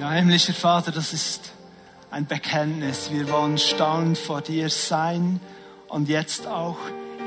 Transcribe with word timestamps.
Ja, 0.00 0.10
himmlischer 0.10 0.54
Vater, 0.54 0.90
das 0.90 1.12
ist 1.12 1.52
ein 2.10 2.26
Bekenntnis. 2.26 3.12
Wir 3.12 3.30
wollen 3.30 3.58
staunend 3.58 4.18
vor 4.18 4.40
dir 4.40 4.68
sein 4.68 5.38
und 5.88 6.08
jetzt 6.08 6.48
auch 6.48 6.78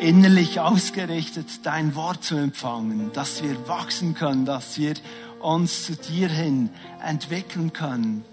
innerlich 0.02 0.60
ausgerichtet 0.60 1.66
dein 1.66 1.96
Wort 1.96 2.26
zu 2.26 2.36
empfangen, 2.36 3.12
dass 3.14 3.42
wir 3.42 3.70
wachsen 3.70 4.16
können, 4.16 4.46
dass 4.46 4.78
wir 4.78 4.96
uns 5.40 5.86
zu 5.86 5.96
dir 5.96 6.28
hin 6.28 6.70
entwickeln 7.02 7.72
können. 7.72 8.26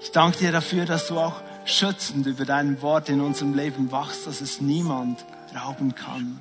Ich 0.00 0.12
danke 0.12 0.38
dir 0.38 0.52
dafür, 0.52 0.86
dass 0.86 1.08
du 1.08 1.18
auch 1.18 1.42
schützend 1.66 2.26
über 2.26 2.46
dein 2.46 2.80
Wort 2.80 3.10
in 3.10 3.20
unserem 3.20 3.52
Leben 3.52 3.92
wachst, 3.92 4.26
dass 4.26 4.40
es 4.40 4.62
niemand 4.62 5.26
rauben 5.54 5.94
kann. 5.94 6.40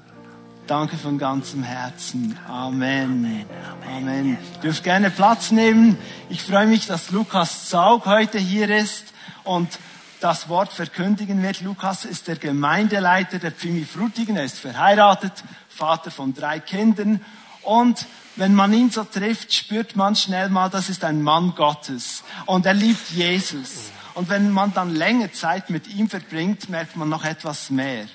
Danke 0.68 0.98
von 0.98 1.20
ganzem 1.20 1.62
Herzen. 1.62 2.40
Amen. 2.48 3.46
Amen. 3.88 4.30
Ihr 4.30 4.60
dürft 4.62 4.84
gerne 4.84 5.12
Platz 5.12 5.52
nehmen. 5.52 5.96
Ich 6.30 6.42
freue 6.42 6.66
mich, 6.66 6.88
dass 6.88 7.12
Lukas 7.12 7.70
Zaug 7.70 8.08
heute 8.08 8.40
hier 8.40 8.76
ist 8.76 9.14
und 9.44 9.78
das 10.22 10.50
Wort 10.50 10.74
verkündigen 10.74 11.44
wird. 11.44 11.62
Lukas 11.62 12.04
ist 12.04 12.28
der 12.28 12.38
Gemeindeleiter 12.38 13.38
der 13.38 13.52
Pfimi 13.52 13.86
Frutigen. 13.86 14.38
Er 14.38 14.46
ist 14.46 14.58
verheiratet, 14.58 15.34
Vater 15.70 16.10
von 16.10 16.34
drei 16.34 16.60
Kindern. 16.60 17.24
Und 17.62 18.08
wenn 18.36 18.56
man 18.56 18.74
ihn 18.74 18.90
so 18.90 19.04
trifft, 19.04 19.54
spürt 19.54 19.96
man 19.96 20.16
schnell 20.16 20.50
mal, 20.50 20.70
das 20.70 20.90
ist 20.90 21.04
ein 21.04 21.22
Mann 21.22 21.54
Gottes. 21.56 22.24
Und 22.48 22.66
er 22.66 22.74
liebt 22.74 23.12
Jesus. 23.12 23.92
Und 24.16 24.30
wenn 24.30 24.50
man 24.50 24.74
dann 24.74 24.96
länger 24.96 25.32
Zeit 25.32 25.70
mit 25.70 25.88
ihm 25.90 26.10
verbringt, 26.10 26.70
merkt 26.70 26.96
man 26.96 27.08
noch 27.08 27.24
etwas 27.24 27.70
mehr. 27.70 28.06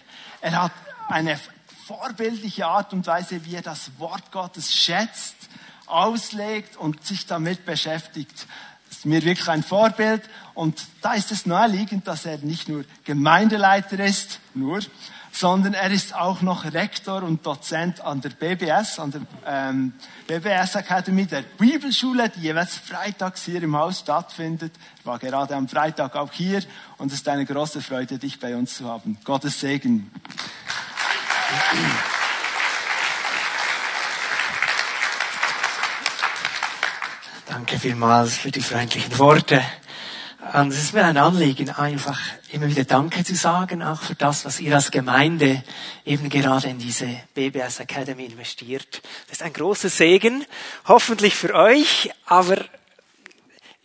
Er 0.40 0.62
hat 0.62 0.72
eine 1.08 1.38
vorbildliche 1.90 2.68
Art 2.68 2.92
und 2.92 3.04
Weise, 3.08 3.44
wie 3.44 3.56
er 3.56 3.62
das 3.62 3.90
Wort 3.98 4.30
Gottes 4.30 4.72
schätzt, 4.72 5.34
auslegt 5.86 6.76
und 6.76 7.04
sich 7.04 7.26
damit 7.26 7.66
beschäftigt. 7.66 8.46
Das 8.88 8.98
ist 8.98 9.06
mir 9.06 9.24
wirklich 9.24 9.48
ein 9.48 9.64
Vorbild. 9.64 10.22
Und 10.54 10.80
da 11.00 11.14
ist 11.14 11.32
es 11.32 11.46
naheliegend, 11.46 12.06
dass 12.06 12.26
er 12.26 12.38
nicht 12.38 12.68
nur 12.68 12.84
Gemeindeleiter 13.02 13.98
ist, 13.98 14.38
nur, 14.54 14.78
sondern 15.32 15.74
er 15.74 15.90
ist 15.90 16.14
auch 16.14 16.42
noch 16.42 16.64
Rektor 16.64 17.24
und 17.24 17.44
Dozent 17.44 18.00
an 18.02 18.20
der 18.20 18.30
BBS, 18.30 19.00
an 19.00 19.10
der 19.10 19.22
ähm, 19.44 19.92
BBS 20.28 20.76
Academy, 20.76 21.26
der 21.26 21.42
Bibelschule, 21.42 22.28
die 22.28 22.42
jeweils 22.42 22.76
freitags 22.76 23.44
hier 23.44 23.64
im 23.64 23.76
Haus 23.76 23.98
stattfindet. 23.98 24.72
Ich 25.00 25.06
war 25.06 25.18
gerade 25.18 25.56
am 25.56 25.66
Freitag 25.66 26.14
auch 26.14 26.30
hier 26.30 26.62
und 26.98 27.08
es 27.08 27.14
ist 27.14 27.28
eine 27.28 27.46
große 27.46 27.80
Freude, 27.80 28.18
dich 28.18 28.38
bei 28.38 28.54
uns 28.54 28.76
zu 28.76 28.88
haben. 28.88 29.18
Gottes 29.24 29.58
Segen. 29.58 30.12
Danke 37.46 37.78
vielmals 37.78 38.38
für 38.38 38.50
die 38.50 38.62
freundlichen 38.62 39.18
Worte. 39.18 39.62
Und 40.52 40.72
es 40.72 40.82
ist 40.82 40.94
mir 40.94 41.04
ein 41.04 41.16
Anliegen, 41.16 41.70
einfach 41.70 42.18
immer 42.50 42.66
wieder 42.66 42.84
Danke 42.84 43.22
zu 43.22 43.36
sagen, 43.36 43.82
auch 43.82 44.00
für 44.00 44.14
das, 44.14 44.44
was 44.44 44.58
ihr 44.58 44.74
als 44.74 44.90
Gemeinde 44.90 45.62
eben 46.04 46.28
gerade 46.28 46.68
in 46.68 46.78
diese 46.78 47.06
BBS 47.34 47.80
Academy 47.80 48.24
investiert. 48.24 49.02
Das 49.28 49.38
ist 49.38 49.42
ein 49.42 49.52
großer 49.52 49.88
Segen, 49.88 50.44
hoffentlich 50.88 51.36
für 51.36 51.54
euch, 51.54 52.10
aber 52.26 52.56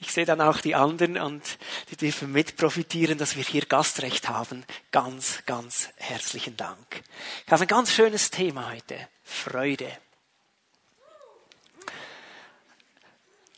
ich 0.05 0.13
sehe 0.13 0.25
dann 0.25 0.39
auch 0.39 0.61
die 0.61 0.75
anderen 0.75 1.17
und 1.17 1.57
die 1.89 1.97
dürfen 1.97 2.31
mit 2.31 2.57
profitieren, 2.57 3.17
dass 3.17 3.35
wir 3.35 3.43
hier 3.43 3.65
Gastrecht 3.65 4.29
haben. 4.29 4.63
Ganz, 4.91 5.43
ganz 5.45 5.89
herzlichen 5.97 6.55
Dank. 6.55 7.03
Ich 7.45 7.51
habe 7.51 7.63
ein 7.63 7.67
ganz 7.67 7.91
schönes 7.91 8.29
Thema 8.29 8.71
heute. 8.71 9.07
Freude. 9.23 9.91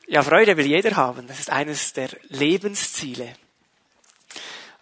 Ja, 0.08 0.24
Freude 0.24 0.56
will 0.56 0.68
jeder 0.68 0.96
haben. 0.96 1.28
Das 1.28 1.40
ist 1.40 1.50
eines 1.50 1.92
der 1.92 2.10
Lebensziele. 2.30 3.36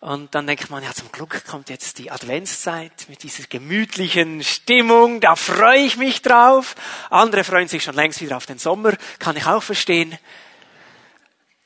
Und 0.01 0.35
dann 0.35 0.45
denkt 0.45 0.69
man, 0.69 0.83
ja, 0.83 0.93
zum 0.93 1.11
Glück 1.11 1.45
kommt 1.47 1.71
jetzt 1.71 1.97
die 1.97 2.11
Adventszeit 2.11 3.07
mit 3.09 3.23
dieser 3.23 3.47
gemütlichen 3.47 4.43
Stimmung, 4.43 5.19
da 5.19 5.35
freue 5.35 5.79
ich 5.79 5.97
mich 5.97 6.21
drauf. 6.21 6.75
Andere 7.09 7.43
freuen 7.43 7.67
sich 7.67 7.81
schon 7.83 7.95
längst 7.95 8.21
wieder 8.21 8.37
auf 8.37 8.45
den 8.45 8.59
Sommer, 8.59 8.93
kann 9.17 9.35
ich 9.35 9.47
auch 9.47 9.63
verstehen. 9.63 10.15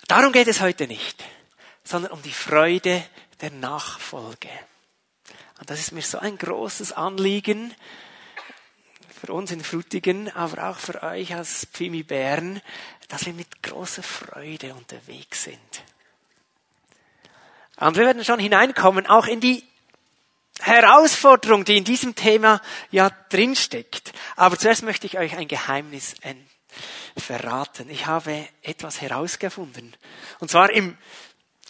Darum 0.09 0.31
geht 0.31 0.47
es 0.47 0.59
heute 0.59 0.88
nicht, 0.88 1.24
sondern 1.84 2.12
um 2.12 2.24
die 2.24 2.31
Freude 2.31 3.06
der 3.42 3.52
Nachfolge. 3.52 4.50
Und 5.59 5.70
das 5.70 5.80
ist 5.80 5.92
mir 5.92 6.02
so 6.02 6.18
ein 6.18 6.36
großes 6.36 6.94
Anliegen 6.94 7.75
für 9.22 9.31
uns 9.34 9.52
in 9.52 9.64
Frutigen, 9.64 10.36
aber 10.36 10.72
auch 10.72 10.78
für 10.80 11.03
euch 11.03 11.36
als 11.36 11.68
Pfimi 11.72 12.02
Bern, 12.02 12.59
dass 13.08 13.28
wir 13.28 13.34
mit 13.34 13.62
großer 13.62 14.02
Freude 14.02 14.74
unterwegs 14.74 15.44
sind. 15.44 15.84
Und 17.78 17.96
wir 17.96 18.08
werden 18.08 18.26
schon 18.26 18.40
hineinkommen, 18.40 19.06
auch 19.06 19.28
in 19.28 19.41
die 19.41 19.64
Herausforderung, 20.59 21.66
die 21.66 21.78
in 21.78 21.84
diesem 21.84 22.16
Thema 22.16 22.64
ja 22.90 23.12
drinsteckt. 23.30 24.12
Aber 24.36 24.58
zuerst 24.58 24.81
möchte 24.81 25.06
ich 25.06 25.20
euch 25.20 25.38
ein 25.38 25.47
Geheimnis 25.47 26.16
verraten. 27.18 27.90
Ich 27.90 28.06
habe 28.06 28.47
etwas 28.62 29.02
herausgefunden. 29.02 29.96
Und 30.40 30.50
zwar 30.50 30.72
im, 30.72 30.97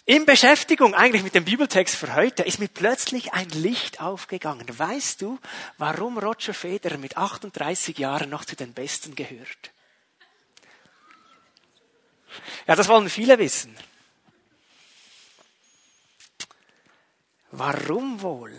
in 0.04 0.26
Beschäftigung 0.26 0.94
eigentlich 0.94 1.22
mit 1.22 1.34
dem 1.34 1.44
Bibeltext 1.44 1.94
für 1.94 2.14
heute 2.14 2.42
ist 2.42 2.58
mir 2.58 2.68
plötzlich 2.68 3.32
ein 3.32 3.48
Licht 3.50 4.00
aufgegangen. 4.00 4.66
Weißt 4.68 5.22
du, 5.22 5.38
warum 5.78 6.18
Roger 6.18 6.54
Federer 6.54 6.98
mit 6.98 7.16
38 7.16 7.96
Jahren 7.98 8.30
noch 8.30 8.44
zu 8.44 8.56
den 8.56 8.72
Besten 8.72 9.14
gehört? 9.14 9.70
Ja, 12.66 12.76
das 12.76 12.88
wollen 12.88 13.08
viele 13.08 13.38
wissen. 13.38 13.76
Warum 17.50 18.22
wohl? 18.22 18.58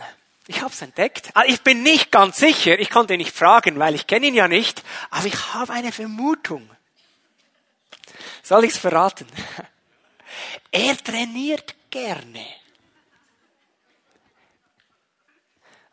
Ich 0.51 0.61
habe 0.61 0.73
es 0.73 0.81
entdeckt. 0.81 1.31
Ah, 1.33 1.45
ich 1.47 1.61
bin 1.61 1.81
nicht 1.81 2.11
ganz 2.11 2.37
sicher. 2.37 2.77
Ich 2.77 2.89
konnte 2.89 3.13
ihn 3.13 3.19
nicht 3.19 3.33
fragen, 3.33 3.79
weil 3.79 3.95
ich 3.95 4.05
kenne 4.05 4.27
ihn 4.27 4.33
ja 4.33 4.49
nicht. 4.49 4.83
Aber 5.09 5.25
ich 5.25 5.53
habe 5.53 5.71
eine 5.71 5.93
Vermutung. 5.93 6.69
Soll 8.43 8.65
ich 8.65 8.71
es 8.71 8.77
verraten? 8.77 9.27
Er 10.71 10.97
trainiert 10.97 11.75
gerne. 11.89 12.45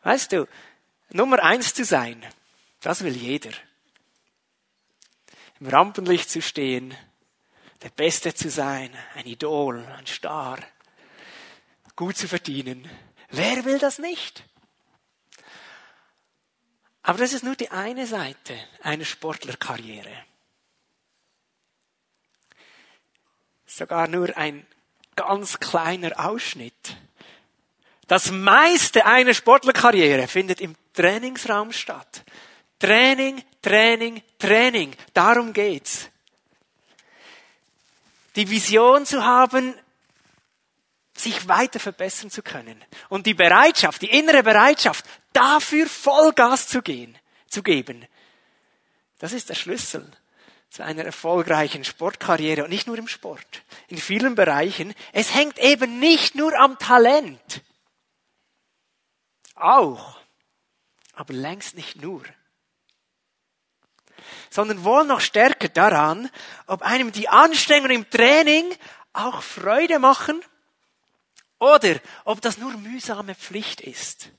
Weißt 0.02 0.32
du, 0.32 0.46
Nummer 1.10 1.42
eins 1.42 1.74
zu 1.74 1.84
sein, 1.84 2.24
das 2.80 3.02
will 3.02 3.16
jeder. 3.16 3.50
Im 5.58 5.66
Rampenlicht 5.66 6.30
zu 6.30 6.40
stehen, 6.40 6.96
der 7.82 7.90
Beste 7.90 8.32
zu 8.32 8.48
sein, 8.50 8.90
ein 9.14 9.26
Idol, 9.26 9.84
ein 9.98 10.06
Star, 10.06 10.58
gut 11.96 12.16
zu 12.16 12.28
verdienen. 12.28 12.88
Wer 13.30 13.64
will 13.64 13.78
das 13.78 13.98
nicht? 13.98 14.47
Aber 17.08 17.16
das 17.16 17.32
ist 17.32 17.42
nur 17.42 17.56
die 17.56 17.70
eine 17.70 18.06
Seite 18.06 18.54
einer 18.82 19.06
Sportlerkarriere. 19.06 20.12
Sogar 23.64 24.08
nur 24.08 24.36
ein 24.36 24.66
ganz 25.16 25.58
kleiner 25.58 26.22
Ausschnitt. 26.22 26.98
Das 28.08 28.30
meiste 28.30 29.06
einer 29.06 29.32
Sportlerkarriere 29.32 30.28
findet 30.28 30.60
im 30.60 30.76
Trainingsraum 30.92 31.72
statt. 31.72 32.24
Training, 32.78 33.42
Training, 33.62 34.22
Training. 34.38 34.94
Darum 35.14 35.54
geht's. 35.54 36.10
Die 38.36 38.50
Vision 38.50 39.06
zu 39.06 39.24
haben, 39.24 39.74
sich 41.16 41.48
weiter 41.48 41.80
verbessern 41.80 42.30
zu 42.30 42.42
können. 42.42 42.84
Und 43.08 43.24
die 43.24 43.32
Bereitschaft, 43.32 44.02
die 44.02 44.10
innere 44.10 44.42
Bereitschaft, 44.42 45.06
dafür 45.38 45.86
Vollgas 45.86 46.66
zu 46.66 46.82
gehen, 46.82 47.16
zu 47.46 47.62
geben. 47.62 48.06
Das 49.18 49.32
ist 49.32 49.48
der 49.48 49.54
Schlüssel 49.54 50.10
zu 50.68 50.82
einer 50.84 51.04
erfolgreichen 51.04 51.84
Sportkarriere 51.84 52.64
und 52.64 52.70
nicht 52.70 52.86
nur 52.86 52.98
im 52.98 53.08
Sport. 53.08 53.62
In 53.86 53.98
vielen 53.98 54.34
Bereichen. 54.34 54.94
Es 55.12 55.34
hängt 55.34 55.58
eben 55.58 55.98
nicht 55.98 56.34
nur 56.34 56.58
am 56.58 56.78
Talent. 56.78 57.62
Auch. 59.54 60.18
Aber 61.14 61.32
längst 61.32 61.74
nicht 61.74 62.02
nur. 62.02 62.22
Sondern 64.50 64.84
wohl 64.84 65.04
noch 65.04 65.20
stärker 65.20 65.68
daran, 65.68 66.30
ob 66.66 66.82
einem 66.82 67.12
die 67.12 67.28
Anstrengungen 67.28 67.92
im 67.92 68.10
Training 68.10 68.64
auch 69.12 69.42
Freude 69.42 69.98
machen 70.00 70.42
oder 71.58 71.96
ob 72.24 72.40
das 72.40 72.58
nur 72.58 72.72
mühsame 72.76 73.34
Pflicht 73.34 73.80
ist. 73.80 74.30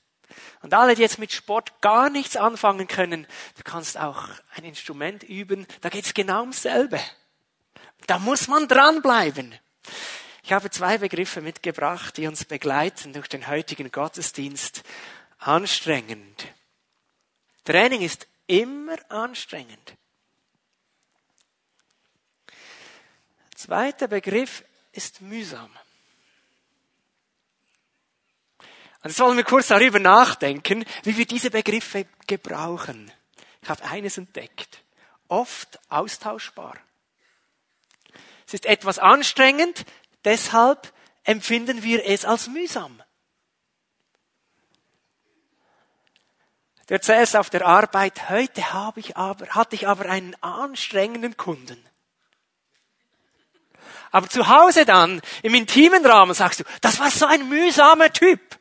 Und 0.62 0.74
alle, 0.74 0.94
die 0.94 1.02
jetzt 1.02 1.18
mit 1.18 1.32
Sport 1.32 1.80
gar 1.80 2.10
nichts 2.10 2.36
anfangen 2.36 2.86
können, 2.86 3.26
du 3.56 3.62
kannst 3.64 3.98
auch 3.98 4.28
ein 4.54 4.64
Instrument 4.64 5.22
üben, 5.22 5.66
da 5.80 5.88
geht 5.88 6.06
es 6.06 6.14
genau 6.14 6.40
ums 6.40 6.62
selbe. 6.62 7.00
Da 8.06 8.18
muss 8.18 8.48
man 8.48 8.68
dranbleiben. 8.68 9.54
Ich 10.42 10.52
habe 10.52 10.70
zwei 10.70 10.98
Begriffe 10.98 11.40
mitgebracht, 11.40 12.16
die 12.16 12.26
uns 12.26 12.44
begleiten 12.44 13.12
durch 13.12 13.28
den 13.28 13.46
heutigen 13.46 13.90
Gottesdienst. 13.90 14.82
Anstrengend. 15.38 16.48
Training 17.64 18.02
ist 18.02 18.26
immer 18.46 18.98
anstrengend. 19.10 19.94
Zweiter 23.54 24.08
Begriff 24.08 24.64
ist 24.92 25.20
mühsam. 25.20 25.70
Und 29.02 29.10
jetzt 29.10 29.20
wollen 29.20 29.36
wir 29.36 29.44
kurz 29.44 29.68
darüber 29.68 29.98
nachdenken, 29.98 30.84
wie 31.04 31.16
wir 31.16 31.26
diese 31.26 31.50
Begriffe 31.50 32.06
gebrauchen. 32.26 33.10
Ich 33.62 33.68
habe 33.68 33.84
eines 33.84 34.18
entdeckt. 34.18 34.82
Oft 35.28 35.78
austauschbar. 35.88 36.76
Es 38.46 38.54
ist 38.54 38.66
etwas 38.66 38.98
anstrengend, 38.98 39.86
deshalb 40.24 40.92
empfinden 41.24 41.82
wir 41.82 42.04
es 42.04 42.24
als 42.24 42.48
mühsam. 42.48 43.02
Du 46.88 46.94
erzählst 46.94 47.36
auf 47.36 47.48
der 47.48 47.64
Arbeit, 47.64 48.28
heute 48.28 48.72
habe 48.72 48.98
ich 48.98 49.16
aber, 49.16 49.46
hatte 49.50 49.76
ich 49.76 49.86
aber 49.86 50.06
einen 50.06 50.34
anstrengenden 50.42 51.36
Kunden. 51.36 51.82
Aber 54.10 54.28
zu 54.28 54.48
Hause 54.48 54.84
dann, 54.84 55.22
im 55.42 55.54
intimen 55.54 56.04
Rahmen, 56.04 56.34
sagst 56.34 56.60
du, 56.60 56.64
das 56.80 56.98
war 56.98 57.10
so 57.10 57.26
ein 57.26 57.48
mühsamer 57.48 58.12
Typ. 58.12 58.59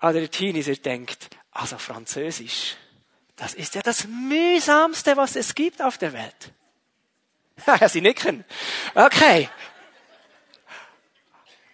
Aber 0.00 0.12
der 0.12 0.30
Teenie 0.30 0.62
denkt, 0.62 1.30
also 1.50 1.78
Französisch, 1.78 2.76
das 3.36 3.54
ist 3.54 3.74
ja 3.74 3.82
das 3.82 4.06
mühsamste, 4.06 5.16
was 5.16 5.36
es 5.36 5.54
gibt 5.54 5.82
auf 5.82 5.98
der 5.98 6.12
Welt. 6.12 6.52
Ja, 7.66 7.88
Sie 7.88 8.00
nicken. 8.00 8.44
Okay. 8.94 9.48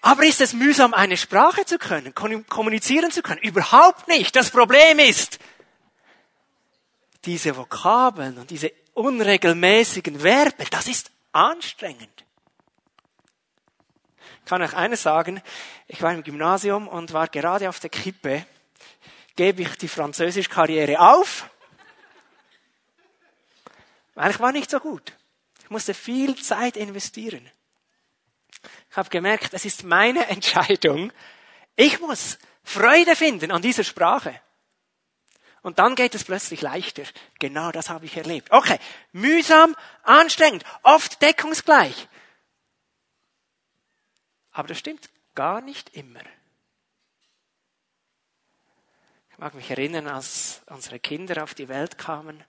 Aber 0.00 0.24
ist 0.24 0.40
es 0.40 0.54
mühsam, 0.54 0.94
eine 0.94 1.16
Sprache 1.16 1.66
zu 1.66 1.78
können, 1.78 2.14
kommunizieren 2.14 3.10
zu 3.10 3.22
können? 3.22 3.40
Überhaupt 3.40 4.08
nicht. 4.08 4.34
Das 4.34 4.50
Problem 4.50 4.98
ist, 4.98 5.38
diese 7.24 7.56
Vokabeln 7.56 8.38
und 8.38 8.50
diese 8.50 8.72
unregelmäßigen 8.94 10.20
Verben, 10.20 10.66
das 10.70 10.88
ist 10.88 11.10
anstrengend. 11.32 12.23
Ich 14.44 14.50
kann 14.50 14.60
euch 14.60 14.74
eines 14.74 15.02
sagen, 15.02 15.42
ich 15.88 16.02
war 16.02 16.12
im 16.12 16.22
Gymnasium 16.22 16.86
und 16.86 17.14
war 17.14 17.28
gerade 17.28 17.66
auf 17.66 17.80
der 17.80 17.88
Kippe, 17.88 18.44
gebe 19.36 19.62
ich 19.62 19.78
die 19.78 19.88
Französisch-Karriere 19.88 21.00
auf, 21.00 21.48
weil 24.14 24.30
ich 24.30 24.40
war 24.40 24.52
nicht 24.52 24.70
so 24.70 24.80
gut. 24.80 25.14
Ich 25.62 25.70
musste 25.70 25.94
viel 25.94 26.36
Zeit 26.36 26.76
investieren. 26.76 27.50
Ich 28.90 28.96
habe 28.98 29.08
gemerkt, 29.08 29.54
es 29.54 29.64
ist 29.64 29.82
meine 29.82 30.26
Entscheidung. 30.28 31.10
Ich 31.74 32.00
muss 32.00 32.38
Freude 32.62 33.16
finden 33.16 33.50
an 33.50 33.62
dieser 33.62 33.82
Sprache. 33.82 34.38
Und 35.62 35.78
dann 35.78 35.94
geht 35.94 36.14
es 36.14 36.24
plötzlich 36.24 36.60
leichter. 36.60 37.04
Genau 37.38 37.72
das 37.72 37.88
habe 37.88 38.04
ich 38.04 38.18
erlebt. 38.18 38.52
Okay, 38.52 38.78
mühsam, 39.12 39.74
anstrengend, 40.02 40.64
oft 40.82 41.22
deckungsgleich. 41.22 42.08
Aber 44.54 44.68
das 44.68 44.78
stimmt 44.78 45.10
gar 45.34 45.60
nicht 45.60 45.94
immer. 45.94 46.20
Ich 49.30 49.38
mag 49.38 49.52
mich 49.54 49.68
erinnern, 49.68 50.06
als 50.06 50.62
unsere 50.66 51.00
Kinder 51.00 51.42
auf 51.42 51.54
die 51.54 51.68
Welt 51.68 51.98
kamen 51.98 52.42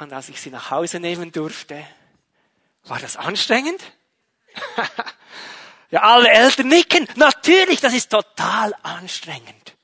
und 0.00 0.12
als 0.12 0.28
ich 0.28 0.40
sie 0.40 0.50
nach 0.50 0.72
Hause 0.72 0.98
nehmen 0.98 1.30
durfte. 1.30 1.86
War 2.84 2.98
das 2.98 3.16
anstrengend? 3.16 3.80
ja, 5.90 6.02
alle 6.02 6.28
Eltern 6.28 6.66
nicken. 6.66 7.06
Natürlich, 7.14 7.80
das 7.80 7.94
ist 7.94 8.10
total 8.10 8.74
anstrengend. 8.82 9.76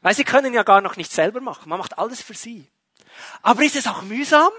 Weil 0.00 0.14
sie 0.14 0.22
können 0.22 0.54
ja 0.54 0.62
gar 0.62 0.80
noch 0.80 0.96
nicht 0.96 1.10
selber 1.10 1.40
machen. 1.40 1.68
Man 1.68 1.78
macht 1.78 1.98
alles 1.98 2.22
für 2.22 2.34
sie. 2.34 2.70
Aber 3.42 3.64
ist 3.64 3.74
es 3.74 3.88
auch 3.88 4.02
mühsam? 4.02 4.52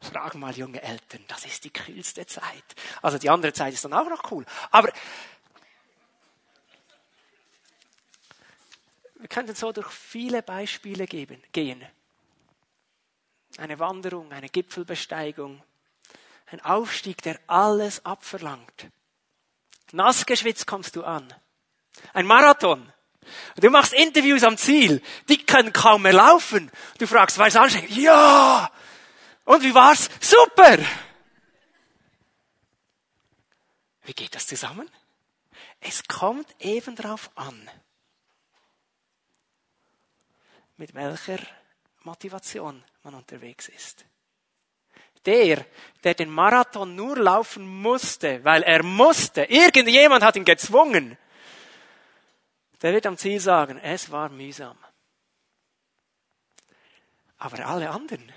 Fragen 0.00 0.38
mal 0.38 0.56
junge 0.56 0.82
Eltern. 0.82 1.24
Das 1.28 1.44
ist 1.44 1.64
die 1.64 1.72
kühlste 1.72 2.24
Zeit. 2.26 2.64
Also 3.02 3.18
die 3.18 3.30
andere 3.30 3.52
Zeit 3.52 3.74
ist 3.74 3.84
dann 3.84 3.92
auch 3.92 4.08
noch 4.08 4.30
cool. 4.30 4.44
Aber 4.70 4.92
wir 9.16 9.28
könnten 9.28 9.54
so 9.54 9.72
durch 9.72 9.90
viele 9.90 10.42
Beispiele 10.42 11.06
geben, 11.06 11.42
gehen. 11.52 11.84
Eine 13.56 13.78
Wanderung, 13.80 14.30
eine 14.32 14.48
Gipfelbesteigung, 14.48 15.62
ein 16.46 16.60
Aufstieg, 16.60 17.20
der 17.22 17.40
alles 17.48 18.04
abverlangt. 18.04 18.86
Nass 19.90 20.26
geschwitzt 20.26 20.66
kommst 20.66 20.94
du 20.94 21.02
an. 21.02 21.32
Ein 22.12 22.26
Marathon. 22.26 22.92
Du 23.56 23.68
machst 23.70 23.92
Interviews 23.92 24.44
am 24.44 24.56
Ziel. 24.56 25.02
Die 25.28 25.44
können 25.44 25.72
kaum 25.72 26.02
mehr 26.02 26.12
laufen. 26.12 26.70
Du 26.98 27.06
fragst, 27.06 27.38
war 27.38 27.48
es 27.48 27.56
anstrengend? 27.56 27.96
Ja! 27.96 28.70
Und 29.48 29.62
wie 29.62 29.74
war's? 29.74 30.10
Super! 30.20 30.76
Wie 34.02 34.12
geht 34.12 34.34
das 34.34 34.46
zusammen? 34.46 34.90
Es 35.80 36.06
kommt 36.06 36.54
eben 36.58 36.94
darauf 36.94 37.30
an, 37.34 37.70
mit 40.76 40.92
welcher 40.92 41.38
Motivation 42.02 42.84
man 43.02 43.14
unterwegs 43.14 43.70
ist. 43.70 44.04
Der, 45.24 45.64
der 46.04 46.12
den 46.12 46.28
Marathon 46.28 46.94
nur 46.94 47.16
laufen 47.16 47.66
musste, 47.66 48.44
weil 48.44 48.62
er 48.64 48.82
musste, 48.82 49.44
irgendjemand 49.44 50.22
hat 50.22 50.36
ihn 50.36 50.44
gezwungen, 50.44 51.16
der 52.82 52.92
wird 52.92 53.06
am 53.06 53.16
Ziel 53.16 53.40
sagen, 53.40 53.78
es 53.78 54.10
war 54.10 54.28
mühsam. 54.28 54.76
Aber 57.38 57.64
alle 57.64 57.88
anderen 57.88 58.30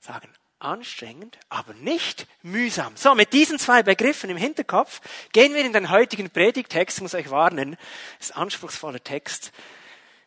sagen, 0.00 0.30
anstrengend, 0.60 1.38
aber 1.48 1.74
nicht 1.74 2.26
mühsam. 2.42 2.96
So, 2.96 3.14
mit 3.14 3.32
diesen 3.32 3.58
zwei 3.58 3.82
Begriffen 3.82 4.30
im 4.30 4.36
Hinterkopf 4.36 5.00
gehen 5.32 5.54
wir 5.54 5.64
in 5.64 5.72
den 5.72 5.90
heutigen 5.90 6.30
Predigtext, 6.30 6.98
ich 6.98 7.02
muss 7.02 7.14
euch 7.14 7.30
warnen, 7.30 7.76
das 8.18 8.30
ist 8.30 8.36
ein 8.36 8.42
anspruchsvoller 8.42 9.02
Text 9.02 9.52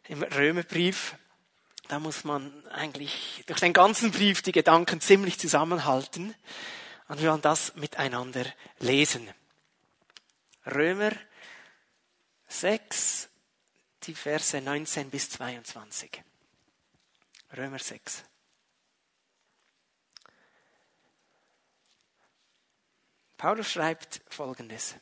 im 0.07 0.23
Römerbrief. 0.23 1.15
Da 1.87 1.99
muss 1.99 2.23
man 2.23 2.65
eigentlich 2.67 3.43
durch 3.45 3.59
den 3.59 3.73
ganzen 3.73 4.11
Brief 4.11 4.41
die 4.41 4.51
Gedanken 4.51 5.01
ziemlich 5.01 5.37
zusammenhalten. 5.37 6.33
Und 7.07 7.21
wir 7.21 7.29
wollen 7.29 7.41
das 7.41 7.75
miteinander 7.75 8.45
lesen. 8.79 9.29
Römer 10.65 11.11
6, 12.47 13.29
die 14.03 14.15
Verse 14.15 14.59
19 14.59 15.09
bis 15.09 15.29
22. 15.31 16.23
Römer 17.57 17.79
6. 17.79 18.23
Paulus 23.43 23.73
schreibt 23.73 24.21
Folgendes. 24.29 24.95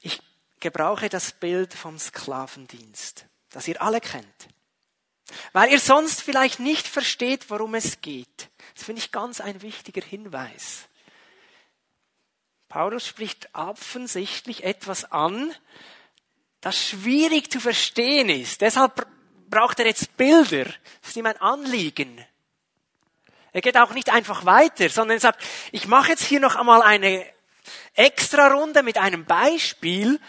Ich 0.00 0.18
gebrauche 0.60 1.10
das 1.10 1.30
Bild 1.30 1.74
vom 1.74 1.98
Sklavendienst, 1.98 3.26
das 3.50 3.68
ihr 3.68 3.82
alle 3.82 4.00
kennt. 4.00 4.48
Weil 5.52 5.70
ihr 5.72 5.78
sonst 5.78 6.22
vielleicht 6.22 6.58
nicht 6.58 6.88
versteht, 6.88 7.50
worum 7.50 7.74
es 7.74 8.00
geht. 8.00 8.48
Das 8.74 8.84
finde 8.84 9.02
ich 9.02 9.12
ganz 9.12 9.42
ein 9.42 9.60
wichtiger 9.60 10.00
Hinweis. 10.00 10.88
Paulus 12.70 13.06
spricht 13.06 13.50
offensichtlich 13.52 14.64
etwas 14.64 15.04
an, 15.04 15.54
das 16.62 16.82
schwierig 16.82 17.52
zu 17.52 17.60
verstehen 17.60 18.30
ist. 18.30 18.62
Deshalb 18.62 19.06
braucht 19.50 19.80
er 19.80 19.86
jetzt 19.86 20.16
Bilder. 20.16 20.64
Das 20.64 21.10
ist 21.10 21.16
ihm 21.16 21.26
ein 21.26 21.36
Anliegen. 21.42 22.24
Er 23.52 23.60
geht 23.60 23.76
auch 23.76 23.92
nicht 23.92 24.10
einfach 24.10 24.44
weiter, 24.44 24.88
sondern 24.88 25.16
er 25.16 25.20
sagt, 25.20 25.42
ich 25.72 25.86
mache 25.86 26.10
jetzt 26.10 26.24
hier 26.24 26.40
noch 26.40 26.56
einmal 26.56 26.82
eine 26.82 27.26
extra 27.94 28.48
Runde 28.48 28.82
mit 28.82 28.98
einem 28.98 29.24
Beispiel, 29.24 30.20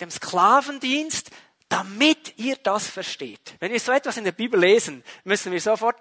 dem 0.00 0.10
Sklavendienst, 0.10 1.30
damit 1.68 2.38
ihr 2.38 2.56
das 2.56 2.88
versteht. 2.88 3.54
Wenn 3.60 3.72
wir 3.72 3.80
so 3.80 3.92
etwas 3.92 4.16
in 4.16 4.24
der 4.24 4.32
Bibel 4.32 4.58
lesen, 4.58 5.04
müssen 5.24 5.52
wir 5.52 5.60
sofort 5.60 5.96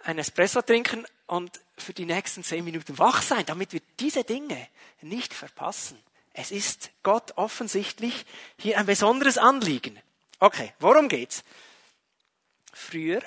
ein 0.00 0.18
Espresso 0.18 0.62
trinken 0.62 1.06
und 1.26 1.60
für 1.76 1.92
die 1.92 2.04
nächsten 2.04 2.44
zehn 2.44 2.64
Minuten 2.64 2.98
wach 2.98 3.22
sein, 3.22 3.46
damit 3.46 3.72
wir 3.72 3.80
diese 3.98 4.24
Dinge 4.24 4.68
nicht 5.00 5.34
verpassen. 5.34 5.98
Es 6.32 6.50
ist 6.50 6.90
Gott 7.02 7.32
offensichtlich 7.36 8.24
hier 8.56 8.78
ein 8.78 8.86
besonderes 8.86 9.38
Anliegen. 9.38 9.98
Okay, 10.38 10.72
worum 10.78 11.08
geht's? 11.08 11.44
Früher 12.72 13.22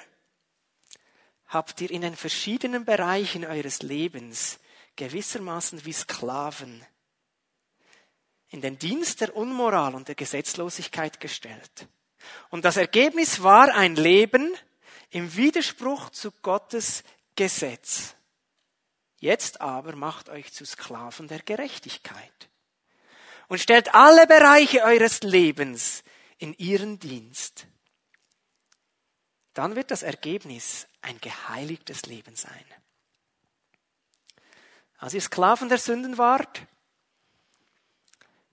habt 1.56 1.80
ihr 1.80 1.90
in 1.90 2.02
den 2.02 2.18
verschiedenen 2.18 2.84
Bereichen 2.84 3.46
eures 3.46 3.82
Lebens 3.82 4.60
gewissermaßen 4.98 5.86
wie 5.86 5.94
Sklaven 5.94 6.86
in 8.50 8.60
den 8.60 8.78
Dienst 8.78 9.22
der 9.22 9.36
Unmoral 9.36 9.96
und 9.96 10.10
der 10.10 10.16
Gesetzlosigkeit 10.16 11.20
gestellt. 11.20 11.88
Und 12.50 12.66
das 12.66 12.76
Ergebnis 12.76 13.42
war 13.42 13.74
ein 13.74 13.96
Leben 13.96 14.54
im 15.12 15.36
Widerspruch 15.36 16.10
zu 16.10 16.32
Gottes 16.42 17.04
Gesetz. 17.36 18.16
Jetzt 19.20 19.62
aber 19.62 19.96
macht 19.96 20.28
euch 20.28 20.52
zu 20.52 20.66
Sklaven 20.66 21.30
der 21.30 21.40
Gerechtigkeit 21.40 22.50
und 23.48 23.62
stellt 23.62 23.96
alle 23.96 24.28
Bereiche 24.28 24.84
eures 24.84 25.22
Lebens 25.22 26.04
in 26.38 26.54
ihren 26.58 27.00
Dienst. 27.00 27.68
Dann 29.56 29.76
wird 29.76 29.90
das 29.90 30.04
Ergebnis 30.04 30.88
ein 31.02 31.20
geheiligtes 31.20 32.06
Leben 32.06 32.36
sein. 32.36 32.66
Als 34.98 35.14
ihr 35.14 35.22
Sklaven 35.22 35.70
der 35.70 35.78
Sünden 35.78 36.18
wart, 36.18 36.62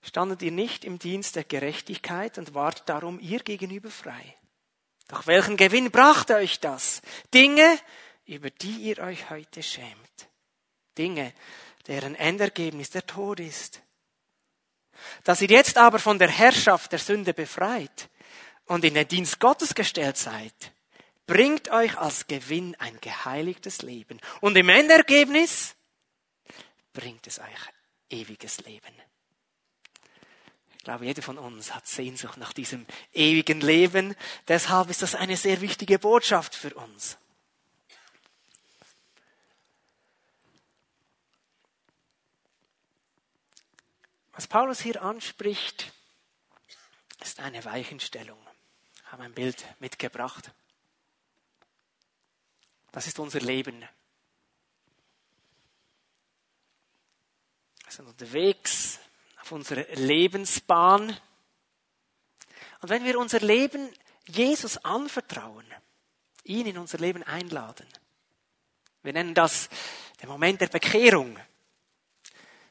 standet 0.01 0.41
ihr 0.41 0.51
nicht 0.51 0.85
im 0.85 0.99
Dienst 0.99 1.35
der 1.35 1.43
Gerechtigkeit 1.43 2.37
und 2.37 2.53
wart 2.53 2.87
darum 2.87 3.19
ihr 3.19 3.39
gegenüber 3.39 3.91
frei. 3.91 4.37
Doch 5.09 5.27
welchen 5.27 5.57
Gewinn 5.57 5.91
brachte 5.91 6.35
euch 6.35 6.59
das? 6.59 7.01
Dinge, 7.33 7.77
über 8.25 8.49
die 8.49 8.77
ihr 8.77 8.99
euch 8.99 9.29
heute 9.29 9.61
schämt. 9.61 10.29
Dinge, 10.97 11.33
deren 11.87 12.15
Endergebnis 12.15 12.91
der 12.91 13.05
Tod 13.05 13.41
ist. 13.41 13.81
Dass 15.25 15.41
ihr 15.41 15.49
jetzt 15.49 15.77
aber 15.77 15.99
von 15.99 16.17
der 16.17 16.29
Herrschaft 16.29 16.93
der 16.93 16.99
Sünde 16.99 17.33
befreit 17.33 18.09
und 18.65 18.85
in 18.85 18.93
den 18.93 19.07
Dienst 19.07 19.39
Gottes 19.39 19.75
gestellt 19.75 20.17
seid, 20.17 20.71
bringt 21.25 21.69
euch 21.69 21.97
als 21.97 22.27
Gewinn 22.27 22.75
ein 22.79 22.99
geheiligtes 23.01 23.81
Leben. 23.81 24.19
Und 24.41 24.55
im 24.57 24.69
Endergebnis 24.69 25.75
bringt 26.93 27.27
es 27.27 27.39
euch 27.39 27.47
ewiges 28.09 28.61
Leben. 28.61 28.93
Ich 30.77 30.83
glaube, 30.83 31.05
jeder 31.05 31.21
von 31.21 31.37
uns 31.37 31.73
hat 31.73 31.87
Sehnsucht 31.87 32.37
nach 32.37 32.51
diesem 32.51 32.85
ewigen 33.13 33.61
Leben. 33.61 34.15
Deshalb 34.49 34.89
ist 34.89 35.01
das 35.01 35.15
eine 35.15 35.37
sehr 35.37 35.61
wichtige 35.61 35.97
Botschaft 35.97 36.55
für 36.55 36.73
uns. 36.73 37.17
Was 44.33 44.47
Paulus 44.47 44.81
hier 44.81 45.01
anspricht, 45.01 45.93
ist 47.21 47.39
eine 47.39 47.63
Weichenstellung. 47.63 48.39
Ich 49.05 49.11
habe 49.11 49.23
ein 49.23 49.33
Bild 49.33 49.63
mitgebracht. 49.79 50.51
Das 52.93 53.07
ist 53.07 53.17
unser 53.17 53.39
Leben. 53.39 53.79
Wir 57.83 57.91
sind 57.91 58.07
unterwegs 58.07 58.99
auf 59.41 59.51
unserer 59.51 59.83
Lebensbahn. 59.95 61.09
Und 62.81 62.89
wenn 62.89 63.03
wir 63.03 63.17
unser 63.17 63.39
Leben 63.39 63.89
Jesus 64.27 64.77
anvertrauen, 64.85 65.65
ihn 66.43 66.67
in 66.67 66.77
unser 66.77 66.99
Leben 66.99 67.23
einladen, 67.23 67.87
wir 69.01 69.11
nennen 69.11 69.33
das 69.33 69.69
den 70.21 70.29
Moment 70.29 70.61
der 70.61 70.67
Bekehrung, 70.67 71.39